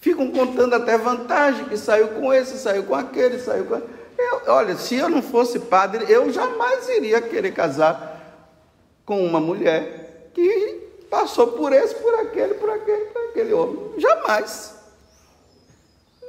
Ficam 0.00 0.30
contando 0.30 0.74
até 0.74 0.96
vantagem, 0.96 1.66
que 1.66 1.76
saiu 1.76 2.08
com 2.08 2.32
esse, 2.32 2.58
saiu 2.58 2.84
com 2.84 2.94
aquele, 2.94 3.38
saiu 3.38 3.66
com. 3.66 3.74
Eu, 4.18 4.42
olha, 4.46 4.74
se 4.76 4.94
eu 4.94 5.10
não 5.10 5.20
fosse 5.20 5.58
padre, 5.60 6.10
eu 6.10 6.32
jamais 6.32 6.88
iria 6.88 7.20
querer 7.20 7.52
casar 7.52 8.18
com 9.04 9.22
uma 9.26 9.38
mulher 9.38 10.30
que 10.32 11.06
passou 11.10 11.48
por 11.48 11.70
esse, 11.74 11.94
por 11.96 12.14
aquele, 12.14 12.54
por 12.54 12.70
aquele, 12.70 13.04
por 13.04 13.22
aquele 13.28 13.52
homem. 13.52 14.00
Jamais. 14.00 14.74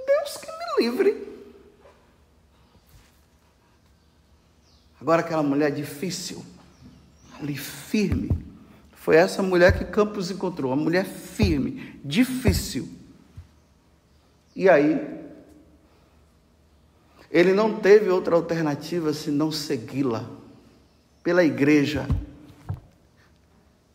Deus 0.05 0.37
que 0.37 0.47
me 0.47 0.85
livre. 0.85 1.33
Agora 4.99 5.21
aquela 5.21 5.43
mulher 5.43 5.71
difícil, 5.71 6.43
ali 7.39 7.55
firme. 7.55 8.52
Foi 9.03 9.17
essa 9.17 9.43
mulher 9.43 9.77
que 9.77 9.83
Campos 9.83 10.31
encontrou, 10.31 10.71
uma 10.71 10.81
mulher 10.81 11.03
firme, 11.03 11.99
difícil. 12.05 12.87
E 14.55 14.69
aí, 14.69 14.97
ele 17.29 17.51
não 17.51 17.81
teve 17.81 18.09
outra 18.09 18.33
alternativa 18.33 19.11
senão 19.11 19.51
segui-la 19.51 20.25
pela 21.21 21.43
igreja. 21.43 22.07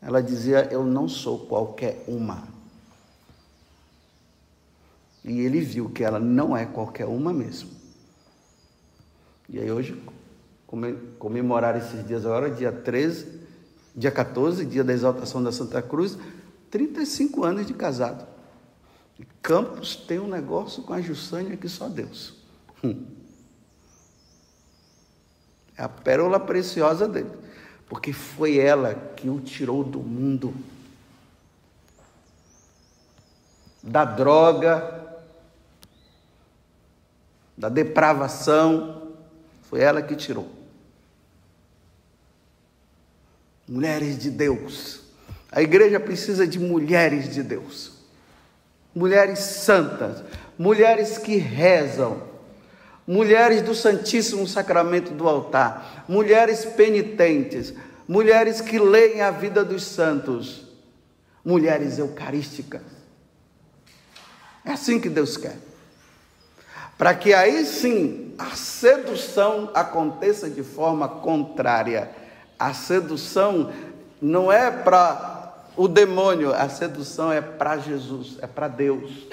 Ela 0.03 0.23
dizia: 0.23 0.69
Eu 0.71 0.85
não 0.85 1.09
sou 1.09 1.47
qualquer 1.47 2.05
uma. 2.07 2.47
E 5.25 5.41
ele 5.41 5.63
viu 5.63 5.89
que 5.89 6.05
ela 6.05 6.21
não 6.21 6.55
é 6.55 6.67
qualquer 6.67 7.07
uma 7.07 7.33
mesmo. 7.33 7.71
E 9.49 9.59
aí 9.59 9.73
hoje, 9.73 9.99
comemorar 11.19 11.79
esses 11.79 12.07
dias 12.07 12.27
agora, 12.27 12.51
dia 12.51 12.71
13, 12.71 13.38
dia 13.99 14.11
14, 14.11 14.65
dia 14.65 14.83
da 14.83 14.93
exaltação 14.93 15.43
da 15.43 15.53
Santa 15.53 15.83
Cruz, 15.83 16.17
35 16.71 17.45
anos 17.45 17.67
de 17.67 17.75
casado. 17.75 18.27
E 19.19 19.27
Campos 19.43 19.97
tem 19.97 20.19
um 20.19 20.29
negócio 20.29 20.83
com 20.85 20.93
a 20.93 21.01
Jussânia 21.01 21.57
que 21.57 21.69
só 21.69 21.89
Deus. 21.89 22.35
Hum. 22.83 23.05
É 25.77 25.83
a 25.83 25.89
pérola 25.89 26.41
preciosa 26.41 27.07
dele 27.07 27.31
porque 27.89 28.13
foi 28.13 28.59
ela 28.59 28.95
que 28.95 29.29
o 29.31 29.41
tirou 29.41 29.83
do 29.83 29.99
mundo 29.99 30.55
da 33.83 34.05
droga, 34.05 35.17
da 37.57 37.69
depravação, 37.69 39.15
foi 39.63 39.81
ela 39.81 40.03
que 40.03 40.15
tirou. 40.15 40.58
Mulheres 43.69 44.19
de 44.19 44.31
Deus. 44.31 45.01
A 45.53 45.63
igreja 45.63 46.01
precisa 46.01 46.47
de 46.47 46.59
mulheres 46.59 47.33
de 47.35 47.43
Deus. 47.43 47.93
Mulheres 48.95 49.39
santas, 49.39 50.25
mulheres 50.59 51.19
que 51.19 51.37
rezam, 51.37 52.23
mulheres 53.07 53.63
do 53.63 53.75
Santíssimo 53.75 54.47
Sacramento 54.47 55.13
do 55.13 55.29
altar, 55.29 56.05
mulheres 56.09 56.65
penitentes, 56.65 57.73
mulheres 58.07 58.61
que 58.61 58.79
leem 58.79 59.21
a 59.21 59.31
vida 59.31 59.65
dos 59.65 59.85
santos, 59.85 60.67
mulheres 61.45 61.99
eucarísticas. 61.99 62.83
É 64.65 64.73
assim 64.73 65.01
que 65.01 65.09
Deus 65.09 65.37
quer. 65.37 65.57
Para 66.99 67.15
que 67.15 67.33
aí 67.33 67.65
sim 67.65 68.35
a 68.37 68.57
sedução 68.57 69.71
aconteça 69.75 70.51
de 70.51 70.63
forma 70.63 71.09
contrária. 71.09 72.11
A 72.59 72.75
sedução 72.75 73.73
não 74.21 74.51
é 74.51 74.71
para 74.71 75.55
o 75.77 75.87
demônio, 75.87 76.53
a 76.53 76.69
sedução 76.69 77.33
é 77.33 77.41
para 77.41 77.79
Jesus, 77.79 78.37
é 78.43 78.47
para 78.47 78.69
Deus. 78.69 79.27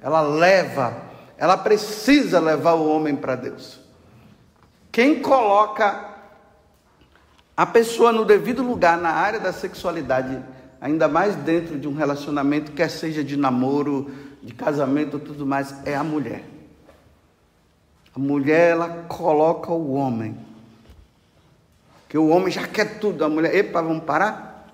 Ela 0.00 0.20
leva 0.20 1.12
ela 1.42 1.56
precisa 1.56 2.38
levar 2.38 2.74
o 2.74 2.88
homem 2.88 3.16
para 3.16 3.34
Deus. 3.34 3.80
Quem 4.92 5.20
coloca 5.20 6.08
a 7.56 7.66
pessoa 7.66 8.12
no 8.12 8.24
devido 8.24 8.62
lugar 8.62 8.96
na 8.96 9.10
área 9.10 9.40
da 9.40 9.52
sexualidade, 9.52 10.40
ainda 10.80 11.08
mais 11.08 11.34
dentro 11.34 11.80
de 11.80 11.88
um 11.88 11.96
relacionamento, 11.96 12.70
quer 12.70 12.88
seja 12.88 13.24
de 13.24 13.36
namoro, 13.36 14.08
de 14.40 14.54
casamento, 14.54 15.18
tudo 15.18 15.44
mais, 15.44 15.74
é 15.84 15.96
a 15.96 16.04
mulher. 16.04 16.44
A 18.14 18.20
mulher, 18.20 18.70
ela 18.70 18.88
coloca 19.08 19.72
o 19.72 19.94
homem. 19.94 20.38
Que 22.12 22.18
o 22.18 22.28
homem 22.28 22.52
já 22.52 22.66
quer 22.66 22.98
tudo. 22.98 23.24
A 23.24 23.28
mulher, 23.30 23.54
epa, 23.54 23.80
vamos 23.80 24.04
parar? 24.04 24.68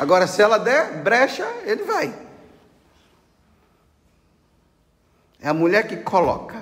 Agora, 0.00 0.26
se 0.26 0.42
ela 0.42 0.58
der 0.58 1.00
brecha, 1.00 1.46
ele 1.64 1.84
vai. 1.84 2.12
É 5.40 5.48
a 5.48 5.54
mulher 5.54 5.86
que 5.86 5.98
coloca, 5.98 6.60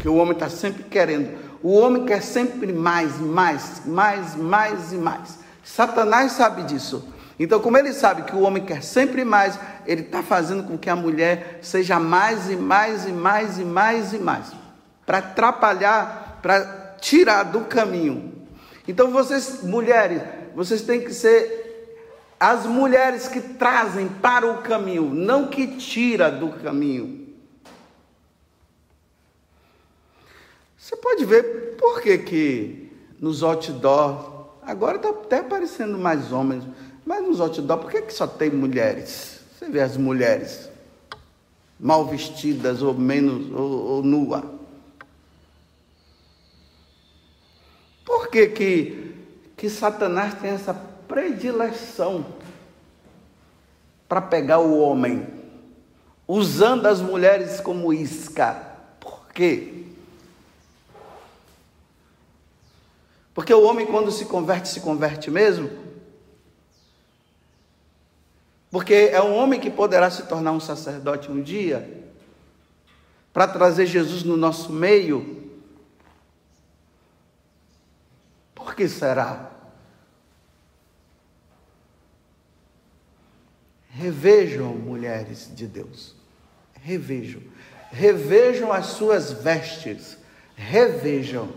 que 0.00 0.08
o 0.08 0.16
homem 0.16 0.32
está 0.32 0.50
sempre 0.50 0.82
querendo. 0.82 1.38
O 1.62 1.78
homem 1.78 2.04
quer 2.04 2.24
sempre 2.24 2.72
mais, 2.72 3.20
mais, 3.20 3.82
mais, 3.86 4.34
mais 4.34 4.92
e 4.92 4.96
mais. 4.96 5.38
Satanás 5.62 6.32
sabe 6.32 6.64
disso. 6.64 7.08
Então, 7.38 7.60
como 7.60 7.78
ele 7.78 7.92
sabe 7.92 8.22
que 8.22 8.34
o 8.34 8.40
homem 8.40 8.64
quer 8.64 8.82
sempre 8.82 9.24
mais, 9.24 9.56
ele 9.86 10.00
está 10.00 10.24
fazendo 10.24 10.64
com 10.64 10.76
que 10.76 10.90
a 10.90 10.96
mulher 10.96 11.60
seja 11.62 12.00
mais 12.00 12.50
e 12.50 12.56
mais 12.56 13.06
e 13.06 13.12
mais 13.12 13.60
e 13.60 13.64
mais 13.64 14.12
e 14.12 14.18
mais, 14.18 14.46
para 15.06 15.18
atrapalhar, 15.18 16.40
para 16.42 16.96
tirar 17.00 17.44
do 17.44 17.60
caminho. 17.60 18.36
Então, 18.88 19.10
vocês, 19.10 19.62
mulheres, 19.62 20.22
vocês 20.54 20.82
têm 20.82 21.00
que 21.00 21.12
ser 21.12 21.64
as 22.38 22.66
mulheres 22.66 23.28
que 23.28 23.40
trazem 23.40 24.08
para 24.08 24.50
o 24.50 24.62
caminho, 24.62 25.12
não 25.12 25.48
que 25.48 25.76
tira 25.76 26.30
do 26.30 26.50
caminho. 26.50 27.26
Você 30.76 30.94
pode 30.96 31.24
ver 31.24 31.76
por 31.76 32.00
que, 32.00 32.18
que 32.18 32.92
nos 33.18 33.42
outdoor, 33.42 34.50
agora 34.62 34.96
está 34.96 35.08
até 35.08 35.38
aparecendo 35.38 35.98
mais 35.98 36.30
homens, 36.30 36.62
mas 37.04 37.26
nos 37.26 37.40
outdoor, 37.40 37.78
por 37.78 37.90
que, 37.90 38.02
que 38.02 38.12
só 38.12 38.26
tem 38.26 38.50
mulheres? 38.50 39.40
Você 39.58 39.68
vê 39.68 39.80
as 39.80 39.96
mulheres 39.96 40.68
mal 41.80 42.06
vestidas 42.06 42.82
ou 42.82 42.94
menos, 42.94 43.50
ou, 43.52 43.70
ou 43.70 44.02
nua. 44.02 44.55
Por 48.06 48.28
que, 48.28 48.46
que, 48.46 49.14
que 49.54 49.68
Satanás 49.68 50.32
tem 50.40 50.52
essa 50.52 50.72
predileção 50.72 52.24
para 54.08 54.20
pegar 54.20 54.58
o 54.58 54.78
homem, 54.78 55.26
usando 56.26 56.86
as 56.86 57.00
mulheres 57.00 57.60
como 57.60 57.92
isca. 57.92 58.54
Por 59.00 59.28
quê? 59.28 59.84
Porque 63.34 63.52
o 63.52 63.64
homem, 63.64 63.86
quando 63.86 64.10
se 64.10 64.24
converte, 64.24 64.68
se 64.68 64.80
converte 64.80 65.30
mesmo. 65.30 65.70
Porque 68.70 69.10
é 69.12 69.22
um 69.22 69.34
homem 69.34 69.60
que 69.60 69.70
poderá 69.70 70.10
se 70.10 70.24
tornar 70.24 70.52
um 70.52 70.60
sacerdote 70.60 71.30
um 71.30 71.42
dia, 71.42 72.04
para 73.32 73.46
trazer 73.46 73.86
Jesus 73.86 74.22
no 74.22 74.36
nosso 74.36 74.72
meio. 74.72 75.44
Por 78.54 78.65
que 78.76 78.86
será? 78.88 79.50
Revejam, 83.88 84.74
mulheres 84.74 85.50
de 85.54 85.66
Deus, 85.66 86.14
revejam, 86.82 87.40
revejam 87.90 88.70
as 88.70 88.86
suas 88.88 89.32
vestes, 89.32 90.18
revejam. 90.54 91.48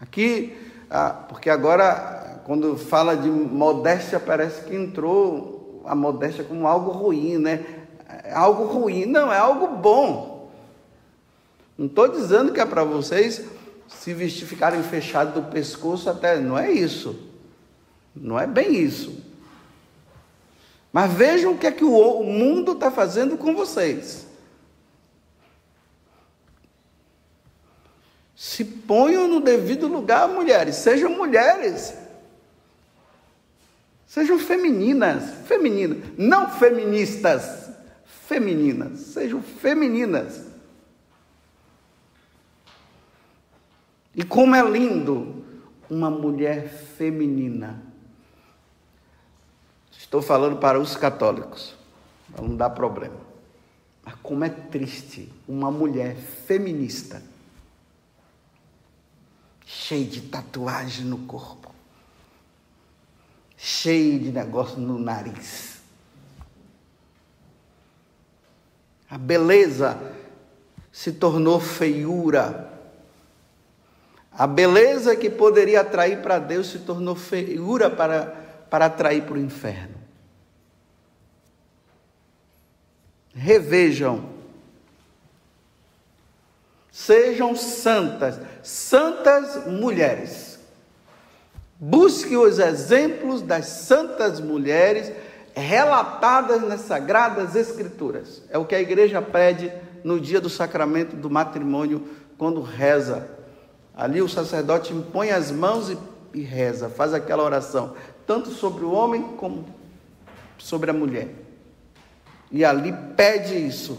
Aqui, 0.00 0.58
ah, 0.90 1.10
porque 1.28 1.48
agora, 1.48 2.42
quando 2.44 2.76
fala 2.76 3.16
de 3.16 3.30
modéstia, 3.30 4.18
parece 4.18 4.64
que 4.64 4.74
entrou 4.74 5.82
a 5.86 5.94
modéstia 5.94 6.42
como 6.42 6.66
algo 6.66 6.90
ruim, 6.90 7.38
né? 7.38 7.64
É 8.24 8.34
algo 8.34 8.64
ruim, 8.64 9.06
não, 9.06 9.32
é 9.32 9.38
algo 9.38 9.68
bom. 9.76 10.31
Não 11.82 11.88
estou 11.88 12.06
dizendo 12.06 12.52
que 12.52 12.60
é 12.60 12.64
para 12.64 12.84
vocês 12.84 13.42
se 13.88 14.14
vestir, 14.14 14.46
ficarem 14.46 14.84
fechados 14.84 15.34
do 15.34 15.50
pescoço 15.50 16.08
até, 16.08 16.38
não 16.38 16.56
é 16.56 16.70
isso. 16.70 17.28
Não 18.14 18.38
é 18.38 18.46
bem 18.46 18.72
isso. 18.72 19.20
Mas 20.92 21.12
vejam 21.12 21.54
o 21.54 21.58
que 21.58 21.66
é 21.66 21.72
que 21.72 21.82
o 21.82 22.22
mundo 22.22 22.70
está 22.70 22.88
fazendo 22.88 23.36
com 23.36 23.52
vocês. 23.52 24.28
Se 28.36 28.64
ponham 28.64 29.26
no 29.26 29.40
devido 29.40 29.88
lugar, 29.88 30.28
mulheres. 30.28 30.76
Sejam 30.76 31.10
mulheres. 31.10 31.94
Sejam 34.06 34.38
femininas. 34.38 35.34
Femininas. 35.48 35.98
Não 36.16 36.48
feministas. 36.48 37.70
Femininas. 38.28 39.00
Sejam 39.00 39.42
femininas. 39.42 40.51
E 44.14 44.22
como 44.22 44.54
é 44.54 44.62
lindo 44.68 45.44
uma 45.88 46.10
mulher 46.10 46.68
feminina. 46.68 47.82
Estou 49.90 50.22
falando 50.22 50.56
para 50.56 50.80
os 50.80 50.96
católicos, 50.96 51.74
não 52.36 52.56
dá 52.56 52.68
problema. 52.68 53.20
Mas 54.04 54.14
como 54.22 54.44
é 54.44 54.48
triste 54.48 55.32
uma 55.46 55.70
mulher 55.70 56.16
feminista, 56.16 57.22
cheia 59.64 60.04
de 60.04 60.22
tatuagem 60.22 61.04
no 61.04 61.18
corpo, 61.18 61.72
cheia 63.56 64.18
de 64.18 64.32
negócio 64.32 64.78
no 64.78 64.98
nariz. 64.98 65.80
A 69.08 69.18
beleza 69.18 70.00
se 70.90 71.12
tornou 71.12 71.60
feiura. 71.60 72.71
A 74.36 74.46
beleza 74.46 75.14
que 75.16 75.28
poderia 75.28 75.80
atrair 75.82 76.22
para 76.22 76.38
Deus 76.38 76.68
se 76.68 76.80
tornou 76.80 77.14
feiura 77.14 77.90
para, 77.90 78.26
para 78.70 78.86
atrair 78.86 79.22
para 79.22 79.34
o 79.34 79.38
inferno. 79.38 80.02
revejam. 83.34 84.30
Sejam 86.90 87.56
santas, 87.56 88.38
santas 88.62 89.66
mulheres. 89.66 90.58
Busque 91.78 92.36
os 92.36 92.58
exemplos 92.58 93.42
das 93.42 93.66
santas 93.66 94.40
mulheres 94.40 95.10
relatadas 95.54 96.62
nas 96.62 96.82
Sagradas 96.82 97.56
Escrituras. 97.56 98.42
É 98.50 98.58
o 98.58 98.64
que 98.64 98.74
a 98.74 98.80
igreja 98.80 99.20
pede 99.20 99.72
no 100.04 100.20
dia 100.20 100.40
do 100.40 100.50
sacramento 100.50 101.16
do 101.16 101.30
matrimônio, 101.30 102.06
quando 102.36 102.60
reza. 102.60 103.28
Ali 103.94 104.22
o 104.22 104.28
sacerdote 104.28 104.92
impõe 104.92 105.30
as 105.30 105.50
mãos 105.50 105.90
e, 105.90 105.98
e 106.34 106.40
reza, 106.40 106.88
faz 106.88 107.12
aquela 107.12 107.42
oração, 107.42 107.94
tanto 108.26 108.50
sobre 108.50 108.84
o 108.84 108.92
homem 108.92 109.22
como 109.36 109.66
sobre 110.58 110.90
a 110.90 110.94
mulher. 110.94 111.34
E 112.50 112.64
ali 112.64 112.92
pede 113.16 113.54
isso. 113.54 113.98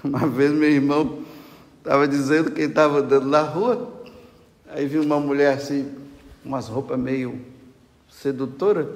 Uma 0.04 0.26
vez 0.26 0.52
meu 0.52 0.70
irmão 0.70 1.24
estava 1.78 2.06
dizendo 2.06 2.50
que 2.50 2.62
estava 2.62 2.98
andando 2.98 3.26
na 3.26 3.42
rua, 3.42 4.04
aí 4.68 4.86
viu 4.86 5.02
uma 5.02 5.18
mulher 5.18 5.54
assim, 5.54 5.90
umas 6.44 6.68
roupas 6.68 6.98
meio 6.98 7.40
sedutora, 8.10 8.94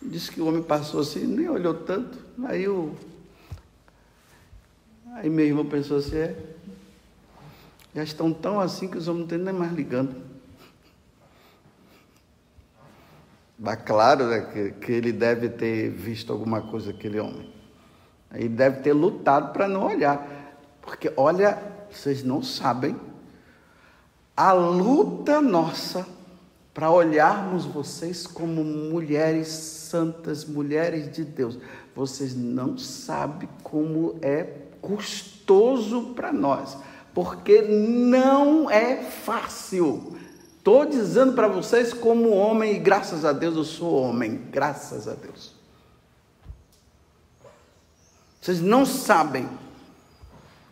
disse 0.00 0.30
que 0.30 0.40
o 0.40 0.46
homem 0.46 0.62
passou 0.62 1.00
assim, 1.00 1.26
nem 1.26 1.48
olhou 1.48 1.74
tanto. 1.74 2.16
Aí 2.44 2.68
o 2.68 2.94
Aí 5.14 5.28
meu 5.28 5.44
irmão 5.44 5.64
pensou 5.64 5.96
assim, 5.96 6.16
é, 6.16 6.36
já 7.94 8.02
estão 8.02 8.32
tão 8.32 8.60
assim 8.60 8.88
que 8.88 8.98
os 8.98 9.08
homens 9.08 9.28
não 9.28 9.36
estão 9.36 9.52
nem 9.52 9.54
mais 9.54 9.72
ligando. 9.72 10.16
Mas 13.58 13.82
claro 13.82 14.26
né, 14.26 14.40
que, 14.52 14.70
que 14.72 14.92
ele 14.92 15.12
deve 15.12 15.48
ter 15.48 15.90
visto 15.90 16.32
alguma 16.32 16.62
coisa, 16.62 16.90
aquele 16.90 17.18
homem. 17.18 17.52
Ele 18.32 18.48
deve 18.48 18.82
ter 18.82 18.92
lutado 18.92 19.52
para 19.52 19.66
não 19.66 19.86
olhar. 19.86 20.54
Porque, 20.80 21.12
olha, 21.16 21.58
vocês 21.90 22.22
não 22.22 22.42
sabem 22.42 22.96
a 24.36 24.52
luta 24.52 25.40
nossa 25.40 26.06
para 26.72 26.90
olharmos 26.92 27.64
vocês 27.64 28.24
como 28.24 28.62
mulheres 28.62 29.48
santas, 29.48 30.44
mulheres 30.44 31.10
de 31.10 31.24
Deus. 31.24 31.58
Vocês 31.94 32.36
não 32.36 32.78
sabem 32.78 33.48
como 33.64 34.16
é 34.22 34.44
custoso 34.80 36.14
para 36.14 36.32
nós, 36.32 36.78
porque 37.18 37.62
não 37.62 38.70
é 38.70 38.98
fácil. 38.98 40.16
Estou 40.56 40.86
dizendo 40.86 41.32
para 41.32 41.48
vocês 41.48 41.92
como 41.92 42.30
homem, 42.30 42.76
e 42.76 42.78
graças 42.78 43.24
a 43.24 43.32
Deus 43.32 43.56
eu 43.56 43.64
sou 43.64 44.00
homem, 44.00 44.40
graças 44.52 45.08
a 45.08 45.14
Deus. 45.14 45.52
Vocês 48.40 48.60
não 48.60 48.86
sabem. 48.86 49.48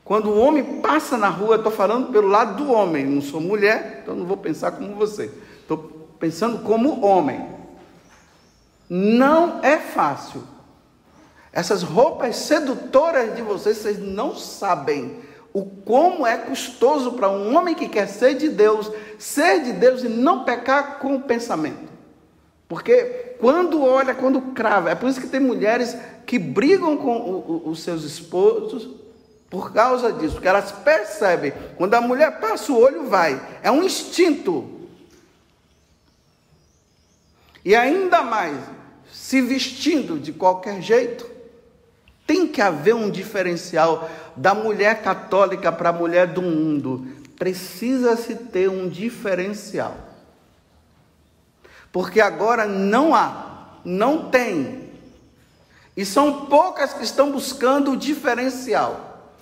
Quando 0.04 0.30
o 0.30 0.38
homem 0.38 0.80
passa 0.80 1.18
na 1.18 1.28
rua, 1.28 1.56
estou 1.56 1.72
falando 1.72 2.12
pelo 2.12 2.28
lado 2.28 2.62
do 2.62 2.70
homem, 2.70 3.04
não 3.04 3.20
sou 3.20 3.40
mulher, 3.40 4.02
então 4.04 4.14
não 4.14 4.24
vou 4.24 4.37
pensar 4.37 4.70
como 4.70 4.94
você. 4.94 5.28
Estou 5.59 5.78
pensando 6.20 6.61
como 6.61 7.04
homem. 7.04 7.44
Não 8.88 9.59
é 9.64 9.78
fácil. 9.78 10.44
Essas 11.52 11.82
roupas 11.82 12.37
sedutoras 12.37 13.35
de 13.35 13.42
vocês, 13.42 13.78
vocês 13.78 13.98
não 13.98 14.37
sabem 14.37 15.26
o 15.57 15.64
como 15.64 16.27
é 16.27 16.37
custoso 16.37 17.12
para 17.12 17.31
um 17.31 17.57
homem 17.57 17.75
que 17.75 17.88
quer 17.88 18.07
ser 18.09 18.35
de 18.35 18.47
Deus, 18.47 18.92
ser 19.19 19.62
de 19.62 19.73
Deus 19.73 20.05
e 20.05 20.09
não 20.09 20.45
pecar 20.45 20.99
com 20.99 21.16
o 21.16 21.23
pensamento. 21.23 21.90
Porque 22.69 23.37
quando 23.40 23.83
olha, 23.83 24.14
quando 24.14 24.53
crava, 24.53 24.90
é 24.90 24.95
por 24.95 25.09
isso 25.09 25.19
que 25.19 25.29
tem 25.29 25.40
mulheres 25.40 25.97
que 26.27 26.38
brigam 26.38 26.99
com 26.99 27.16
o, 27.16 27.62
o, 27.64 27.71
os 27.71 27.81
seus 27.81 28.05
esposos 28.05 28.87
por 29.49 29.73
causa 29.73 30.12
disso, 30.12 30.35
porque 30.35 30.49
elas 30.49 30.73
percebem, 30.73 31.55
quando 31.79 31.95
a 31.95 32.03
mulher 32.03 32.38
passa 32.38 32.71
o 32.71 32.79
olho, 32.79 33.07
vai, 33.07 33.40
é 33.62 33.71
um 33.71 33.83
instinto. 33.83 34.69
E 37.64 37.75
ainda 37.75 38.23
mais, 38.23 38.59
se 39.11 39.40
vestindo 39.40 40.19
de 40.19 40.35
qualquer 40.35 40.83
jeito, 40.83 41.36
tem 42.27 42.47
que 42.47 42.61
haver 42.61 42.95
um 42.95 43.09
diferencial 43.09 44.11
da 44.35 44.55
mulher 44.55 45.03
católica 45.03 45.71
para 45.71 45.91
a 45.91 45.93
mulher 45.93 46.27
do 46.27 46.43
mundo. 46.43 47.07
Precisa-se 47.39 48.35
ter 48.35 48.69
um 48.69 48.89
diferencial. 48.89 49.97
Porque 51.93 52.21
agora 52.21 52.67
não 52.67 53.15
há, 53.15 53.79
não 53.85 54.29
tem. 54.29 54.91
E 55.97 56.05
são 56.05 56.47
poucas 56.47 56.93
que 56.93 57.05
estão 57.05 57.31
buscando 57.31 57.93
o 57.93 57.97
diferencial. 57.97 59.33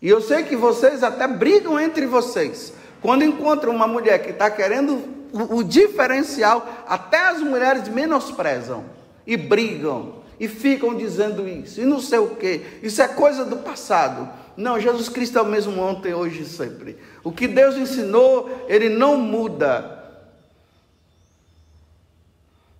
E 0.00 0.08
eu 0.08 0.20
sei 0.20 0.44
que 0.44 0.54
vocês 0.54 1.02
até 1.02 1.26
brigam 1.26 1.80
entre 1.80 2.06
vocês. 2.06 2.72
Quando 3.00 3.24
encontram 3.24 3.74
uma 3.74 3.86
mulher 3.86 4.22
que 4.22 4.30
está 4.30 4.50
querendo 4.50 5.14
o, 5.32 5.56
o 5.56 5.64
diferencial, 5.64 6.84
até 6.86 7.18
as 7.28 7.40
mulheres 7.40 7.88
menosprezam 7.88 8.84
e 9.26 9.36
brigam 9.36 10.23
e 10.38 10.48
ficam 10.48 10.94
dizendo 10.94 11.48
isso, 11.48 11.80
e 11.80 11.84
não 11.84 12.00
sei 12.00 12.18
o 12.18 12.36
que, 12.36 12.60
isso 12.82 13.00
é 13.00 13.08
coisa 13.08 13.44
do 13.44 13.58
passado. 13.58 14.28
Não, 14.56 14.78
Jesus 14.78 15.08
Cristo 15.08 15.38
é 15.38 15.42
o 15.42 15.46
mesmo 15.46 15.80
ontem, 15.80 16.14
hoje 16.14 16.42
e 16.42 16.46
sempre. 16.46 16.96
O 17.24 17.32
que 17.32 17.48
Deus 17.48 17.76
ensinou, 17.76 18.64
ele 18.68 18.88
não 18.88 19.16
muda. 19.16 20.04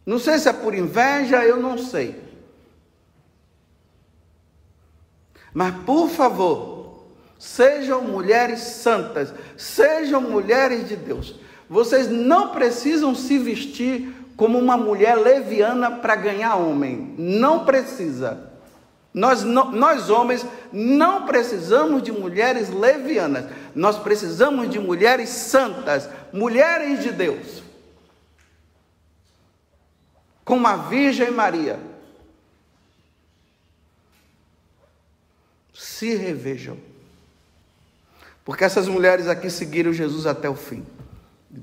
Não 0.06 0.18
sei 0.18 0.38
se 0.38 0.48
é 0.48 0.52
por 0.52 0.74
inveja, 0.74 1.44
eu 1.44 1.56
não 1.56 1.78
sei. 1.78 2.22
Mas 5.52 5.74
por 5.84 6.08
favor, 6.10 7.04
sejam 7.38 8.02
mulheres 8.02 8.60
santas, 8.60 9.32
sejam 9.56 10.20
mulheres 10.20 10.88
de 10.88 10.96
Deus. 10.96 11.36
Vocês 11.68 12.08
não 12.08 12.50
precisam 12.50 13.14
se 13.14 13.38
vestir 13.38 14.12
como 14.36 14.58
uma 14.58 14.76
mulher 14.76 15.16
leviana 15.16 15.90
para 15.90 16.16
ganhar 16.16 16.56
homem. 16.56 17.14
Não 17.18 17.64
precisa. 17.64 18.52
Nós, 19.12 19.44
nós 19.44 20.10
homens 20.10 20.44
não 20.72 21.24
precisamos 21.24 22.02
de 22.02 22.10
mulheres 22.10 22.68
levianas. 22.68 23.46
Nós 23.74 23.96
precisamos 23.96 24.68
de 24.68 24.80
mulheres 24.80 25.28
santas, 25.28 26.08
mulheres 26.32 27.00
de 27.00 27.12
Deus. 27.12 27.62
Como 30.44 30.66
a 30.66 30.76
Virgem 30.76 31.30
Maria. 31.30 31.78
Se 35.72 36.16
revejam. 36.16 36.76
Porque 38.44 38.64
essas 38.64 38.88
mulheres 38.88 39.28
aqui 39.28 39.48
seguiram 39.48 39.92
Jesus 39.92 40.26
até 40.26 40.48
o 40.48 40.56
fim. 40.56 40.84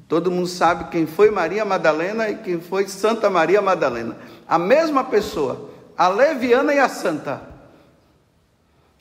Todo 0.08 0.32
mundo 0.32 0.48
sabe 0.48 0.90
quem 0.90 1.06
foi 1.06 1.30
Maria 1.30 1.66
Madalena 1.66 2.30
e 2.30 2.38
quem 2.38 2.62
foi 2.62 2.88
Santa 2.88 3.30
Maria 3.30 3.62
Madalena. 3.62 4.16
A 4.48 4.58
mesma 4.58 5.04
pessoa, 5.04 5.70
a 5.98 6.08
leviana 6.08 6.74
e 6.74 6.80
a 6.80 6.88
santa. 6.88 7.42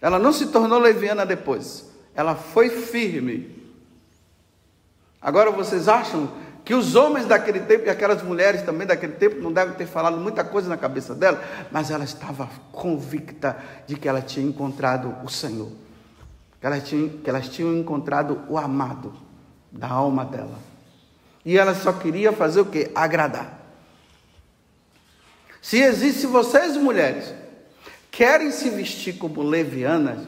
Ela 0.01 0.19
não 0.19 0.33
se 0.33 0.47
tornou 0.47 0.79
leviana 0.79 1.25
depois. 1.25 1.89
Ela 2.15 2.35
foi 2.35 2.71
firme. 2.71 3.61
Agora 5.23 5.51
vocês 5.51 5.87
acham 5.87 6.29
que 6.65 6.75
os 6.75 6.95
homens 6.95 7.27
daquele 7.27 7.61
tempo 7.61 7.87
e 7.87 7.91
aquelas 7.91 8.23
mulheres 8.23 8.63
também 8.63 8.87
daquele 8.87 9.13
tempo 9.15 9.41
não 9.41 9.53
devem 9.53 9.75
ter 9.75 9.87
falado 9.87 10.17
muita 10.17 10.43
coisa 10.43 10.69
na 10.69 10.77
cabeça 10.77 11.15
dela, 11.15 11.43
mas 11.71 11.91
ela 11.91 12.05
estava 12.05 12.49
convicta 12.73 13.57
de 13.87 13.97
que 13.97 14.09
ela 14.09 14.21
tinha 14.21 14.47
encontrado 14.47 15.15
o 15.25 15.29
Senhor, 15.29 15.71
que, 16.61 16.67
ela 16.67 16.81
tinha, 16.81 17.09
que 17.09 17.31
elas 17.31 17.49
tinham 17.49 17.75
encontrado 17.75 18.41
o 18.49 18.59
amado 18.59 19.13
da 19.71 19.89
alma 19.89 20.25
dela. 20.25 20.70
E 21.45 21.57
ela 21.57 21.75
só 21.75 21.93
queria 21.93 22.33
fazer 22.33 22.61
o 22.61 22.67
que? 22.67 22.91
Agradar. 22.95 23.61
Se 25.63 25.79
existe, 25.79 26.27
vocês 26.27 26.77
mulheres 26.77 27.35
querem 28.11 28.51
se 28.51 28.69
vestir 28.71 29.17
como 29.17 29.43
levianas, 29.43 30.21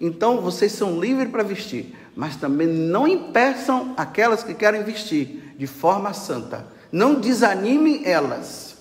então 0.00 0.40
vocês 0.40 0.72
são 0.72 1.00
livres 1.00 1.30
para 1.30 1.42
vestir, 1.42 1.94
mas 2.14 2.36
também 2.36 2.66
não 2.66 3.06
impeçam 3.06 3.94
aquelas 3.96 4.42
que 4.42 4.54
querem 4.54 4.82
vestir 4.82 5.54
de 5.56 5.66
forma 5.66 6.12
santa. 6.12 6.66
Não 6.90 7.14
desanimem 7.14 8.02
elas. 8.04 8.76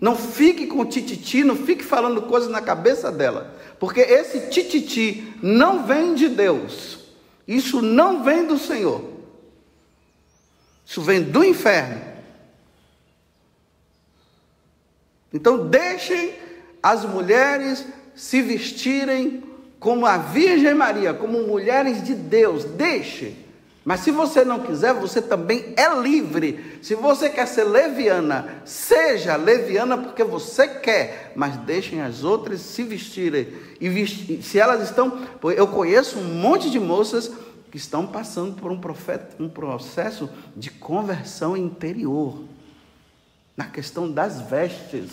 Não 0.00 0.14
fique 0.14 0.66
com 0.66 0.84
tititi, 0.84 1.42
não 1.42 1.56
fique 1.56 1.82
falando 1.82 2.22
coisas 2.22 2.50
na 2.50 2.60
cabeça 2.60 3.10
dela, 3.10 3.56
porque 3.80 4.00
esse 4.00 4.50
tititi 4.50 5.32
não 5.42 5.86
vem 5.86 6.14
de 6.14 6.28
Deus. 6.28 6.98
Isso 7.48 7.80
não 7.80 8.22
vem 8.22 8.46
do 8.46 8.58
Senhor. 8.58 9.15
Isso 10.86 11.02
vem 11.02 11.20
do 11.20 11.44
inferno. 11.44 12.00
Então, 15.34 15.66
deixem 15.66 16.32
as 16.80 17.04
mulheres 17.04 17.84
se 18.14 18.40
vestirem 18.40 19.42
como 19.80 20.06
a 20.06 20.16
Virgem 20.16 20.72
Maria, 20.72 21.12
como 21.12 21.42
mulheres 21.42 22.02
de 22.02 22.14
Deus. 22.14 22.64
Deixe. 22.64 23.34
Mas 23.84 24.00
se 24.00 24.10
você 24.10 24.44
não 24.44 24.60
quiser, 24.60 24.94
você 24.94 25.20
também 25.20 25.74
é 25.76 25.88
livre. 26.00 26.78
Se 26.82 26.94
você 26.94 27.28
quer 27.30 27.46
ser 27.46 27.64
leviana, 27.64 28.62
seja 28.64 29.36
leviana 29.36 29.98
porque 29.98 30.24
você 30.24 30.66
quer, 30.66 31.32
mas 31.36 31.56
deixem 31.58 32.00
as 32.00 32.24
outras 32.24 32.60
se 32.60 32.82
vestirem. 32.82 33.48
E 33.80 34.42
se 34.42 34.58
elas 34.58 34.82
estão, 34.82 35.20
eu 35.56 35.68
conheço 35.68 36.18
um 36.18 36.34
monte 36.34 36.70
de 36.70 36.80
moças 36.80 37.30
que 37.76 37.80
estão 37.82 38.06
passando 38.06 38.54
por 38.54 38.72
um, 38.72 38.78
profeta, 38.78 39.36
um 39.38 39.50
processo 39.50 40.30
de 40.56 40.70
conversão 40.70 41.54
interior, 41.54 42.42
na 43.54 43.66
questão 43.66 44.10
das 44.10 44.40
vestes. 44.40 45.10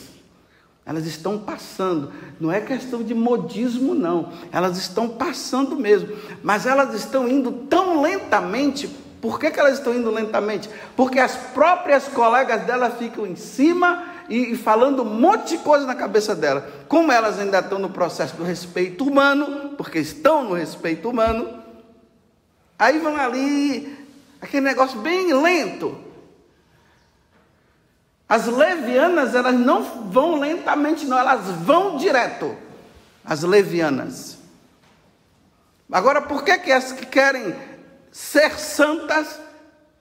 Elas 0.86 1.06
estão 1.06 1.38
passando, 1.38 2.14
não 2.40 2.50
é 2.50 2.62
questão 2.62 3.04
de 3.04 3.14
modismo, 3.14 3.94
não, 3.94 4.32
elas 4.50 4.78
estão 4.78 5.10
passando 5.10 5.76
mesmo, 5.76 6.16
mas 6.42 6.66
elas 6.66 6.94
estão 6.94 7.28
indo 7.28 7.52
tão 7.52 8.02
lentamente. 8.02 8.88
Por 9.22 9.38
que, 9.38 9.52
que 9.52 9.60
elas 9.60 9.80
estão 9.80 9.94
indo 9.94 10.10
lentamente? 10.10 10.70
Porque 10.96 11.20
as 11.20 11.36
próprias 11.36 12.08
colegas 12.08 12.66
dela 12.66 12.90
ficam 12.92 13.28
em 13.28 13.36
cima 13.36 14.06
e, 14.30 14.56
falando 14.56 15.02
um 15.02 15.20
monte 15.20 15.58
de 15.58 15.64
coisa 15.64 15.86
na 15.86 15.96
cabeça 15.96 16.34
dela. 16.34 16.66
Como 16.88 17.12
elas 17.12 17.38
ainda 17.40 17.60
estão 17.60 17.78
no 17.78 17.90
processo 17.90 18.38
do 18.38 18.44
respeito 18.46 19.06
humano, 19.06 19.72
porque 19.76 20.00
estão 20.00 20.46
no 20.46 20.54
respeito 20.54 21.10
humano, 21.10 21.63
Aí 22.84 23.00
vão 23.00 23.16
ali, 23.16 23.98
aquele 24.42 24.66
negócio 24.66 25.00
bem 25.00 25.32
lento. 25.34 25.98
As 28.28 28.46
levianas, 28.46 29.34
elas 29.34 29.56
não 29.56 30.12
vão 30.12 30.38
lentamente, 30.38 31.06
não, 31.06 31.18
elas 31.18 31.46
vão 31.62 31.96
direto. 31.96 32.58
As 33.24 33.42
levianas. 33.44 34.38
Agora, 35.90 36.22
por 36.24 36.44
que, 36.44 36.58
que 36.58 36.74
as 36.74 36.92
que 36.92 37.06
querem 37.06 37.56
ser 38.12 38.60
santas 38.60 39.40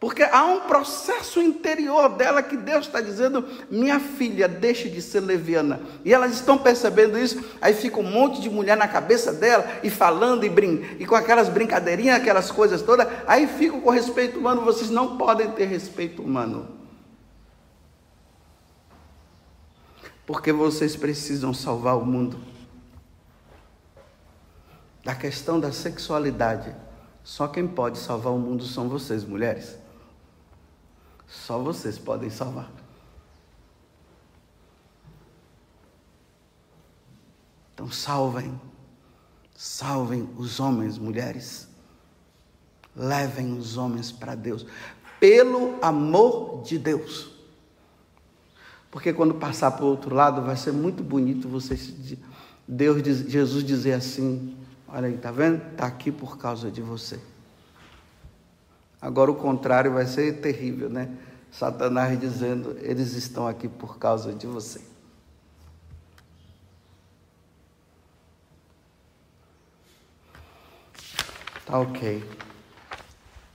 porque 0.03 0.25
há 0.25 0.45
um 0.45 0.63
processo 0.63 1.41
interior 1.41 2.09
dela 2.09 2.43
que 2.43 2.57
Deus 2.57 2.87
está 2.87 3.01
dizendo: 3.01 3.47
minha 3.71 4.01
filha, 4.01 4.49
deixe 4.49 4.89
de 4.91 5.01
ser 5.01 5.21
leviana. 5.21 5.81
E 6.05 6.13
elas 6.13 6.33
estão 6.33 6.59
percebendo 6.59 7.17
isso, 7.17 7.41
aí 7.61 7.73
fica 7.73 8.01
um 8.01 8.11
monte 8.11 8.41
de 8.41 8.51
mulher 8.51 8.77
na 8.77 8.89
cabeça 8.89 9.33
dela, 9.33 9.65
e 9.81 9.89
falando 9.89 10.45
e, 10.45 10.49
brin 10.49 10.97
e 10.99 11.07
com 11.07 11.15
aquelas 11.15 11.49
brincadeirinhas, 11.49 12.17
aquelas 12.17 12.51
coisas 12.51 12.83
todas, 12.83 13.07
aí 13.29 13.47
ficam 13.47 13.81
com 13.81 13.91
respeito 13.91 14.41
humano. 14.41 14.63
Vocês 14.63 14.91
não 14.91 15.17
podem 15.17 15.53
ter 15.53 15.67
respeito 15.67 16.21
humano. 16.21 16.67
Porque 20.27 20.53
vocês 20.53 20.97
precisam 20.97 21.55
salvar 21.55 21.97
o 21.97 22.05
mundo. 22.05 22.41
Da 25.05 25.15
questão 25.15 25.61
da 25.61 25.71
sexualidade, 25.71 26.75
só 27.23 27.47
quem 27.47 27.69
pode 27.69 27.99
salvar 27.99 28.33
o 28.33 28.39
mundo 28.39 28.65
são 28.65 28.89
vocês, 28.89 29.23
mulheres. 29.23 29.81
Só 31.33 31.59
vocês 31.59 31.99
podem 31.99 32.29
salvar. 32.29 32.71
Então 37.73 37.91
salvem, 37.91 38.61
salvem 39.57 40.29
os 40.37 40.61
homens, 40.61 40.99
mulheres. 40.99 41.69
Levem 42.95 43.57
os 43.57 43.79
homens 43.79 44.13
para 44.13 44.35
Deus, 44.35 44.67
pelo 45.19 45.79
amor 45.81 46.63
de 46.63 46.79
Deus. 46.79 47.31
Porque 48.91 49.11
quando 49.11 49.35
passar 49.35 49.71
para 49.71 49.87
o 49.87 49.89
outro 49.89 50.15
lado, 50.15 50.43
vai 50.43 50.55
ser 50.55 50.73
muito 50.73 51.03
bonito 51.03 51.49
você 51.49 51.75
Deus, 52.69 53.03
Jesus 53.03 53.65
dizer 53.65 53.95
assim: 53.95 54.55
Olha 54.87 55.09
aí, 55.09 55.17
tá 55.17 55.33
vendo? 55.33 55.63
Está 55.73 55.87
aqui 55.87 56.13
por 56.13 56.37
causa 56.37 56.71
de 56.71 56.83
você. 56.83 57.32
Agora 59.03 59.33
o 59.33 59.35
contrário 59.35 59.93
vai 59.93 60.07
ser 60.07 60.41
terrível, 60.41 60.89
né? 60.89 61.19
Satanás 61.51 62.19
dizendo: 62.21 62.79
eles 62.81 63.15
estão 63.15 63.49
aqui 63.49 63.67
por 63.67 63.99
causa 63.99 64.33
de 64.33 64.47
você. 64.47 64.81
Tá 71.67 71.81
ok. 71.81 72.23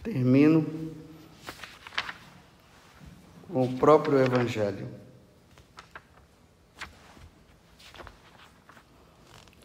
Termino 0.03 0.93
com 3.47 3.63
o 3.63 3.77
próprio 3.77 4.19
Evangelho. 4.19 4.89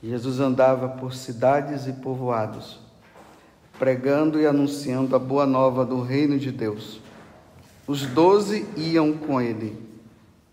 Jesus 0.00 0.38
andava 0.38 0.88
por 0.88 1.12
cidades 1.12 1.86
e 1.88 1.92
povoados 1.92 2.91
pregando 3.82 4.38
e 4.38 4.46
anunciando 4.46 5.16
a 5.16 5.18
boa 5.18 5.44
nova 5.44 5.84
do 5.84 6.00
reino 6.00 6.38
de 6.38 6.52
Deus. 6.52 7.00
Os 7.84 8.06
doze 8.06 8.64
iam 8.76 9.12
com 9.14 9.40
ele 9.40 9.76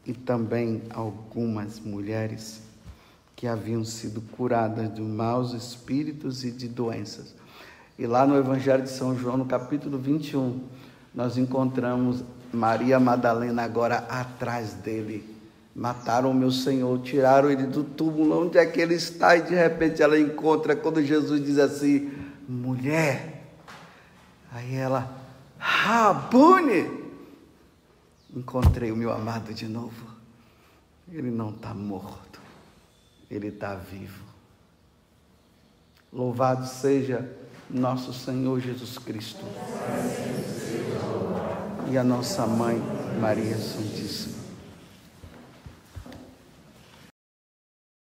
e 0.04 0.14
também 0.14 0.82
algumas 0.90 1.80
mulheres 1.80 2.60
que 3.36 3.46
haviam 3.46 3.86
sido 3.86 4.20
curadas 4.36 4.92
de 4.96 5.02
maus 5.04 5.54
espíritos 5.54 6.44
e 6.44 6.50
de 6.50 6.68
doenças. 6.68 7.36
E 8.00 8.08
lá 8.08 8.26
no 8.26 8.36
Evangelho 8.36 8.82
de 8.82 8.90
São 8.90 9.16
João, 9.16 9.38
no 9.38 9.46
capítulo 9.46 10.00
21, 10.00 10.64
nós 11.14 11.38
encontramos 11.38 12.24
Maria 12.52 13.00
Madalena 13.00 13.62
agora 13.62 13.98
atrás 14.10 14.74
dele, 14.74 15.24
Mataram 15.76 16.32
o 16.32 16.34
meu 16.34 16.52
Senhor, 16.52 17.00
tiraram 17.04 17.50
ele 17.50 17.68
do 17.68 17.84
túmulo, 17.84 18.48
onde 18.48 18.58
é 18.58 18.66
que 18.66 18.82
ele 18.82 18.96
está? 18.96 19.38
E 19.38 19.44
de 19.44 19.54
repente 19.54 20.02
ela 20.02 20.20
encontra, 20.20 20.76
quando 20.76 21.02
Jesus 21.02 21.46
diz 21.46 21.60
assim: 21.60 22.12
mulher. 22.50 23.46
Aí 24.52 24.76
ela, 24.76 25.16
Rabune, 25.60 26.90
encontrei 28.36 28.92
o 28.92 28.96
meu 28.96 29.12
amado 29.12 29.54
de 29.54 29.68
novo. 29.68 30.10
Ele 31.12 31.30
não 31.30 31.52
está 31.52 31.74
morto, 31.74 32.42
ele 33.30 33.48
está 33.48 33.76
vivo. 33.76 34.26
Louvado 36.12 36.66
seja 36.66 37.30
nosso 37.70 38.12
Senhor 38.12 38.60
Jesus 38.60 38.98
Cristo 38.98 39.46
e 41.92 41.98
a 41.98 42.04
nossa 42.04 42.48
mãe 42.48 42.82
Maria 43.20 43.58
Santíssima. 43.58 44.09